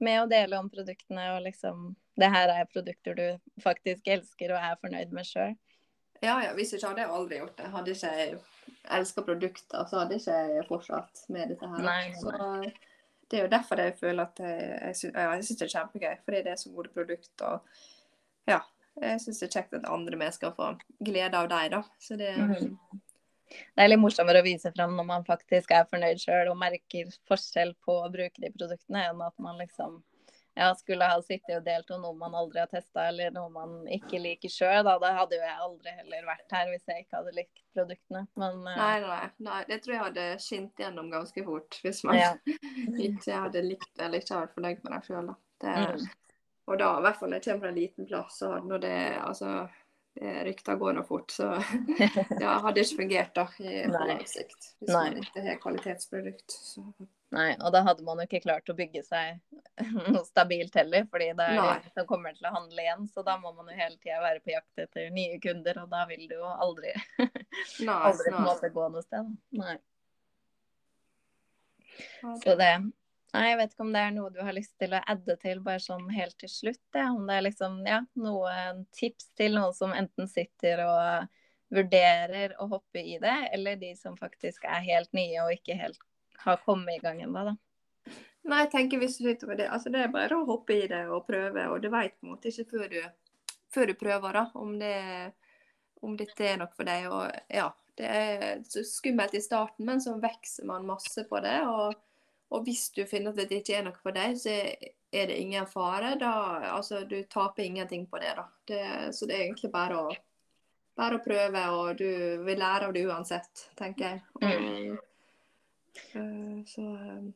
med 0.00 0.22
å 0.22 0.28
dele 0.30 0.58
om 0.58 0.70
produktene, 0.72 1.34
og 1.36 1.42
liksom 1.44 1.90
Det 2.18 2.30
her 2.34 2.50
er 2.50 2.64
produkter 2.66 3.14
du 3.14 3.26
faktisk 3.62 4.08
elsker 4.10 4.50
og 4.50 4.58
er 4.58 4.78
fornøyd 4.80 5.12
med 5.14 5.26
sjøl. 5.28 5.52
ja, 6.22 6.38
ja, 6.42 6.54
hvis 6.56 6.72
ikke 6.74 6.88
hadde 6.88 7.04
jeg 7.04 7.10
aldri 7.14 7.36
gjort 7.38 7.58
det. 7.58 7.68
Hadde 7.70 7.92
ikke 7.94 8.08
jeg 8.16 8.38
elska 8.98 9.22
produkter, 9.22 9.84
så 9.86 10.00
hadde 10.00 10.16
ikke 10.18 10.38
jeg 10.56 10.64
fortsatt 10.66 11.22
med 11.28 11.52
dette 11.52 11.68
her. 11.68 11.84
Nei, 11.84 12.08
nei, 12.08 12.16
Så 12.18 12.72
det 13.30 13.38
er 13.38 13.44
jo 13.44 13.52
derfor 13.52 13.84
jeg 13.84 13.94
føler 14.00 14.24
at 14.24 14.40
jeg, 14.42 14.66
jeg, 14.80 14.96
sy 14.96 15.06
ja, 15.12 15.28
jeg 15.36 15.46
det 15.46 15.68
er 15.68 15.72
kjempegøy, 15.76 16.16
fordi 16.24 16.42
det 16.42 16.52
er 16.52 16.60
så 16.64 16.72
gode 16.74 16.90
produkter. 16.96 17.46
Og 17.46 18.50
ja, 18.50 18.58
jeg 19.02 19.20
syns 19.22 19.38
det 19.44 19.48
er 19.48 19.54
kjekt 19.60 19.78
at 19.78 19.86
andre 19.86 20.16
mennesker 20.18 20.56
får 20.56 20.80
glede 21.04 21.38
av 21.38 21.50
deg, 21.52 21.70
da. 21.76 21.82
Så 22.00 22.16
det 22.18 22.34
Mhm. 22.34 22.78
Det 23.48 23.84
er 23.84 23.90
litt 23.90 24.02
morsommere 24.02 24.42
å 24.42 24.46
vise 24.46 24.72
fram 24.74 24.94
når 24.98 25.08
man 25.08 25.26
faktisk 25.26 25.72
er 25.74 25.88
fornøyd 25.90 26.20
sjøl 26.22 26.52
og 26.52 26.60
merker 26.60 27.10
forskjell 27.30 27.74
på 27.84 27.96
å 28.02 28.12
bruke 28.12 28.44
de 28.44 28.52
produktene, 28.54 29.08
enn 29.08 29.24
at 29.24 29.36
man 29.42 29.60
liksom 29.60 30.00
ja, 30.58 30.74
skulle 30.74 31.06
ha 31.06 31.18
sittet 31.22 31.54
og 31.54 31.64
delt 31.66 31.90
om 31.94 32.02
noe 32.02 32.16
man 32.18 32.34
aldri 32.34 32.58
har 32.58 32.70
testa, 32.70 33.04
eller 33.12 33.30
noe 33.34 33.50
man 33.54 33.74
ikke 33.94 34.18
liker 34.18 34.50
sjøl. 34.50 34.82
Da 34.86 34.96
Da 34.98 35.12
hadde 35.20 35.38
jo 35.38 35.44
jeg 35.44 35.64
aldri 35.66 35.92
heller 36.00 36.26
vært 36.26 36.54
her 36.56 36.70
hvis 36.72 36.88
jeg 36.90 37.04
ikke 37.04 37.20
hadde 37.20 37.34
likt 37.36 37.60
produktene. 37.76 38.24
Men 38.42 38.64
uh... 38.66 38.72
Nei, 38.74 38.94
nei, 39.04 39.28
nei. 39.46 39.60
Det 39.68 39.80
tror 39.84 39.94
jeg 39.94 40.04
hadde 40.04 40.28
skint 40.42 40.82
gjennom 40.82 41.12
ganske 41.14 41.44
fort 41.46 41.78
hvis 41.84 42.02
man 42.08 42.18
Ja. 42.18 42.32
ikke 43.08 43.42
hadde 43.46 43.66
likt 43.68 43.92
det 43.94 44.08
eller 44.08 44.24
ikke 44.24 44.40
vært 44.40 44.56
fornøyd 44.56 44.82
med 44.82 44.96
det 44.96 45.02
sjøl. 45.06 45.30
Mm. 45.62 46.08
Og 46.68 46.80
da, 46.82 46.88
i 46.98 47.04
hvert 47.06 47.20
fall 47.20 47.30
når 47.30 47.38
jeg 47.38 47.46
kommer 47.46 47.64
fra 47.64 47.70
en 47.70 47.78
liten 47.78 48.08
plass, 48.10 48.42
og 48.48 48.66
når 48.68 48.82
det 48.82 48.96
altså 49.22 49.52
det 50.18 50.44
Rykter 50.44 50.76
går 50.80 50.96
nå 50.96 51.02
fort, 51.06 51.30
så 51.30 51.52
ja, 52.42 52.56
hadde 52.64 52.82
ikke 52.82 53.02
fungert 53.02 53.36
da 53.36 53.44
i 53.62 53.84
på 53.84 53.92
lang 53.94 54.24
sikt. 54.26 54.72
Hvis 54.80 54.90
Nei. 54.90 55.04
man 55.04 55.20
ikke 55.22 55.44
har 55.44 55.60
kvalitetsprodukt. 55.62 56.56
Så. 56.58 56.82
Nei, 57.36 57.52
og 57.60 57.74
da 57.74 57.82
hadde 57.86 58.02
man 58.06 58.18
jo 58.18 58.26
ikke 58.26 58.40
klart 58.46 58.70
å 58.72 58.76
bygge 58.76 59.04
seg 59.06 59.38
noe 60.14 60.24
stabilt 60.26 60.74
heller, 60.80 61.06
fordi 61.12 61.28
det 61.38 61.48
er 61.52 61.60
Nei. 61.60 61.92
som 61.94 62.08
kommer 62.08 62.34
til 62.34 62.48
å 62.50 62.54
handle 62.56 62.82
igjen. 62.82 63.06
Så 63.12 63.22
da 63.26 63.36
må 63.38 63.52
man 63.54 63.70
jo 63.70 63.78
hele 63.78 63.98
tida 64.00 64.18
være 64.24 64.42
på 64.42 64.54
jakt 64.56 64.84
etter 64.86 65.12
nye 65.14 65.38
kunder, 65.44 65.84
og 65.84 65.92
da 65.92 66.02
vil 66.10 66.26
du 66.26 66.34
jo 66.38 66.50
aldri, 66.50 66.96
aldri 67.22 68.32
på 68.32 68.40
en 68.40 68.48
måte 68.48 68.72
gå 68.74 68.88
noe 68.94 69.06
sted. 69.06 69.30
Nei. 69.60 69.78
Så 72.42 72.54
det 72.58 72.72
Nei, 73.34 73.44
jeg 73.50 73.58
vet 73.60 73.72
ikke 73.74 73.84
om 73.84 73.90
det 73.92 74.02
er 74.02 74.12
noe 74.16 74.30
du 74.32 74.38
har 74.40 74.56
lyst 74.56 74.72
til 74.80 74.94
å 74.96 75.02
adde 75.12 75.34
til 75.42 75.58
bare 75.64 75.82
sånn 75.84 76.06
helt 76.16 76.38
til 76.40 76.48
slutt. 76.48 76.84
Ja. 76.96 77.10
Om 77.12 77.26
det 77.28 77.36
er 77.36 77.44
liksom, 77.44 77.80
ja, 77.86 77.98
noen 78.16 78.86
tips 78.96 79.32
til 79.36 79.58
noen 79.58 79.74
som 79.76 79.92
enten 79.92 80.30
sitter 80.30 80.84
og 80.86 81.34
vurderer 81.74 82.54
å 82.56 82.68
hoppe 82.70 83.02
i 83.04 83.18
det, 83.20 83.36
eller 83.52 83.76
de 83.76 83.92
som 83.98 84.16
faktisk 84.16 84.64
er 84.64 84.80
helt 84.86 85.12
nye 85.16 85.42
og 85.44 85.52
ikke 85.58 85.76
helt 85.76 86.00
har 86.44 86.62
kommet 86.64 86.96
i 86.96 87.02
gang 87.02 87.20
ennå, 87.20 87.50
da. 87.50 87.56
Nei, 88.48 88.62
jeg 88.62 88.70
tenker 88.72 89.02
hvis 89.02 89.18
du 89.18 89.26
sitter 89.26 89.50
med 89.50 89.60
det, 89.60 89.68
altså 89.68 89.92
det 89.92 90.00
er 90.00 90.12
bare 90.14 90.38
å 90.38 90.46
hoppe 90.48 90.78
i 90.78 90.86
det 90.88 91.02
og 91.12 91.26
prøve, 91.28 91.66
og 91.68 91.82
du 91.84 91.90
vet 91.92 92.14
på 92.16 92.24
en 92.24 92.32
måte 92.32 92.48
ikke 92.48 92.70
før 92.70 92.86
du, 92.94 93.02
før 93.74 93.90
du 93.90 93.94
prøver 94.00 94.38
da, 94.38 94.44
om, 94.56 94.72
det, 94.80 94.94
om 96.00 96.16
dette 96.16 96.46
er 96.48 96.56
nok 96.62 96.72
for 96.78 96.88
deg. 96.88 97.10
Og 97.12 97.52
ja, 97.52 97.66
det 98.00 98.08
er 98.08 98.62
så 98.64 98.86
skummelt 98.88 99.36
i 99.36 99.44
starten, 99.44 99.84
men 99.84 100.00
så 100.00 100.16
vokser 100.22 100.68
man 100.70 100.88
masse 100.88 101.26
på 101.28 101.42
det. 101.44 101.58
Og, 101.68 101.98
og 102.48 102.64
hvis 102.64 102.88
du 102.96 103.02
finner 103.08 103.34
at 103.34 103.50
det 103.50 103.60
ikke 103.60 103.76
er 103.76 103.84
noe 103.84 103.98
for 104.00 104.16
deg, 104.16 104.36
så 104.40 104.52
er 104.52 105.28
det 105.28 105.36
ingen 105.36 105.66
fare. 105.68 106.14
Da, 106.20 106.32
altså, 106.72 107.02
du 107.08 107.20
taper 107.28 107.66
ingenting 107.66 108.06
på 108.08 108.20
det, 108.22 108.32
da. 108.38 108.46
Det, 108.68 108.84
så 109.16 109.28
det 109.28 109.36
er 109.36 109.44
egentlig 109.48 109.70
bare 109.72 109.98
å, 110.00 110.14
bare 110.96 111.18
å 111.18 111.24
prøve, 111.24 111.66
og 111.76 112.00
du 112.00 112.08
vil 112.46 112.62
lære 112.62 112.88
av 112.88 112.96
det 112.96 113.04
uansett, 113.08 113.66
tenker 113.76 114.08
jeg. 114.08 114.22
Og, 114.40 114.96
mm. 116.14 116.64
så 116.72 116.86
eh, 116.94 117.28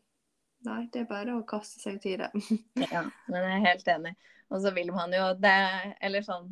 Nei, 0.63 0.85
det 0.95 1.01
er 1.01 1.09
bare 1.11 1.33
å 1.35 1.41
kaste 1.43 1.81
seg 1.83 1.97
ut 1.99 2.05
i 2.07 2.19
det. 2.21 2.29
Ja, 2.95 3.03
men 3.27 3.43
jeg 3.43 3.57
er 3.57 3.65
helt 3.67 3.89
enig. 3.91 4.13
Og 4.53 4.61
så 4.63 4.71
vil 4.77 4.93
man 4.95 5.11
jo 5.17 5.25
det 5.41 5.57
Eller 6.05 6.23
sånn 6.23 6.51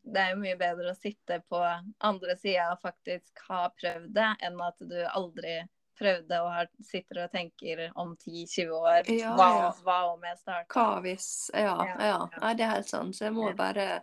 Det 0.00 0.20
er 0.22 0.30
jo 0.32 0.38
mye 0.40 0.56
bedre 0.56 0.92
å 0.92 0.96
sitte 0.96 1.40
på 1.50 1.60
andre 1.60 2.36
sida 2.40 2.70
og 2.72 2.80
faktisk 2.84 3.42
ha 3.50 3.66
prøvd 3.74 4.14
det, 4.16 4.30
enn 4.46 4.60
at 4.64 4.80
du 4.80 4.96
aldri 5.10 5.58
prøvde 5.98 6.38
og 6.42 6.50
her 6.52 6.68
sitter 6.82 7.22
og 7.24 7.30
tenker 7.32 7.84
om 7.94 8.16
10-20 8.16 8.72
år 8.78 9.10
Ja, 9.12 9.34
hva, 9.38 9.48
ja. 9.60 9.68
hva 9.84 9.98
om 10.14 10.24
jeg 10.26 10.38
starter? 10.40 10.72
Hva 10.74 11.00
hvis 11.04 11.28
Ja, 11.54 11.76
Ja. 12.00 12.16
Nei, 12.40 12.54
det 12.58 12.64
er 12.66 12.74
helt 12.78 12.90
sånn. 12.90 13.12
Så 13.14 13.28
jeg 13.28 13.36
må 13.36 13.52
bare 13.56 14.02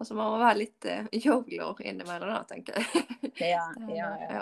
Altså, 0.00 0.14
man 0.18 0.32
må 0.32 0.38
være 0.42 0.58
litt 0.58 0.86
uh, 0.90 1.06
yolo 1.14 1.76
innimellom, 1.78 2.32
da, 2.34 2.40
tenker 2.50 2.80
jeg. 2.80 3.04
Ja, 3.54 3.68
ja, 3.94 4.08
ja. 4.28 4.40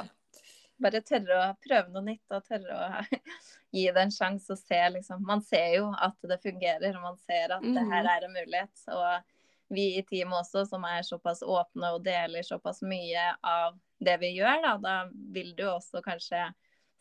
Bare 0.83 1.03
tørre 1.05 1.37
å 1.45 1.51
prøve 1.63 1.93
noe 1.93 2.03
nytt 2.07 2.33
og 2.33 2.47
tørre 2.49 2.73
å 2.73 3.03
gi 3.77 3.85
det 3.93 4.01
en 4.01 4.11
sjanse 4.11 4.51
og 4.57 4.59
se 4.59 4.81
liksom 4.97 5.21
Man 5.29 5.43
ser 5.45 5.77
jo 5.77 5.91
at 5.93 6.17
det 6.27 6.41
fungerer, 6.43 6.97
og 6.97 7.05
man 7.05 7.21
ser 7.21 7.53
at 7.59 7.63
det 7.63 7.85
her 7.85 8.03
Mhm. 8.03 8.11
er 8.17 8.25
en 8.27 8.35
mulighet. 8.41 8.83
Og 8.97 9.77
vi 9.77 9.85
i 9.99 10.03
teamet 10.09 10.41
også, 10.41 10.65
som 10.69 10.83
er 10.89 11.05
såpass 11.07 11.45
åpne 11.45 11.93
og 11.95 12.03
deler 12.05 12.43
såpass 12.45 12.81
mye 12.83 13.29
av 13.45 13.77
det 14.03 14.17
vi 14.21 14.33
gjør, 14.41 14.59
da, 14.65 14.73
da 14.83 14.97
vil 15.37 15.53
du 15.57 15.63
også 15.69 16.03
kanskje 16.05 16.43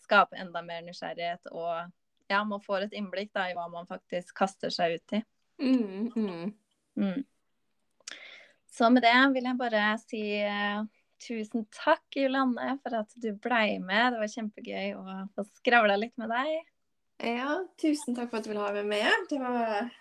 skape 0.04 0.40
enda 0.40 0.62
mer 0.66 0.84
nysgjerrighet 0.86 1.52
og 1.52 1.92
ja, 2.32 2.44
man 2.48 2.62
får 2.64 2.88
et 2.88 2.96
innblikk 2.96 3.34
da, 3.36 3.50
i 3.50 3.56
hva 3.58 3.68
man 3.72 3.88
faktisk 3.90 4.36
kaster 4.38 4.72
seg 4.72 4.96
ut 4.96 5.16
i. 5.18 5.22
Mm, 5.62 6.12
mm. 6.16 6.54
Mm. 6.96 7.24
Så 8.72 8.88
med 8.90 9.04
det 9.04 9.16
vil 9.36 9.50
jeg 9.50 9.60
bare 9.60 9.86
si 10.00 10.22
eh, 10.40 10.84
tusen 11.22 11.66
takk, 11.76 12.06
Julanne, 12.16 12.78
for 12.84 13.02
at 13.02 13.12
du 13.20 13.34
blei 13.36 13.80
med. 13.84 14.14
Det 14.14 14.22
var 14.22 14.32
kjempegøy 14.32 14.94
å 14.96 15.18
få 15.36 15.46
skravla 15.60 15.98
litt 16.00 16.16
med 16.22 16.32
deg. 16.32 16.54
Ja, 17.22 17.60
tusen 17.82 18.16
takk 18.18 18.32
for 18.32 18.40
at 18.40 18.48
du 18.48 18.54
ville 18.54 18.64
ha 18.64 18.72
meg 18.80 18.88
med. 18.90 19.28
Det 19.30 19.42
var 19.42 19.92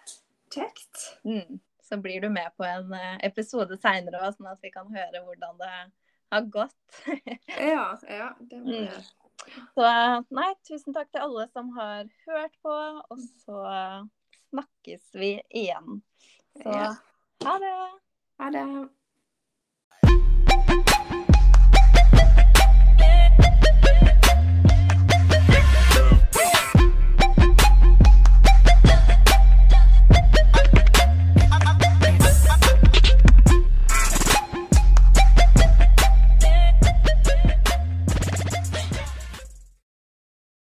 kjekt. 0.55 1.03
Mm. 1.27 1.59
Så 1.83 1.99
blir 1.99 2.23
du 2.23 2.31
med 2.31 2.55
på 2.57 2.65
en 2.65 2.95
eh, 2.95 3.17
episode 3.27 3.77
seinere 3.83 4.23
òg, 4.23 4.37
sånn 4.39 4.53
at 4.53 4.63
vi 4.63 4.71
kan 4.71 4.87
høre 4.95 5.25
hvordan 5.27 5.59
det 5.61 5.73
har 6.31 6.47
gått. 6.47 7.01
Ja, 7.59 7.99
ja. 8.07 8.31
Det 8.39 8.63
var 8.63 8.71
Mm. 8.71 9.09
Så 9.75 9.91
nei, 10.37 10.51
tusen 10.69 10.97
takk 10.97 11.11
til 11.11 11.25
alle 11.25 11.47
som 11.55 11.71
har 11.77 12.07
hørt 12.27 12.55
på, 12.65 12.77
og 13.11 13.27
så 13.45 13.65
snakkes 14.51 15.11
vi 15.17 15.35
igjen. 15.49 16.01
Så 16.61 16.79
ha 17.47 17.59
det. 17.63 17.77
Ha 18.41 18.51
det. 18.55 18.67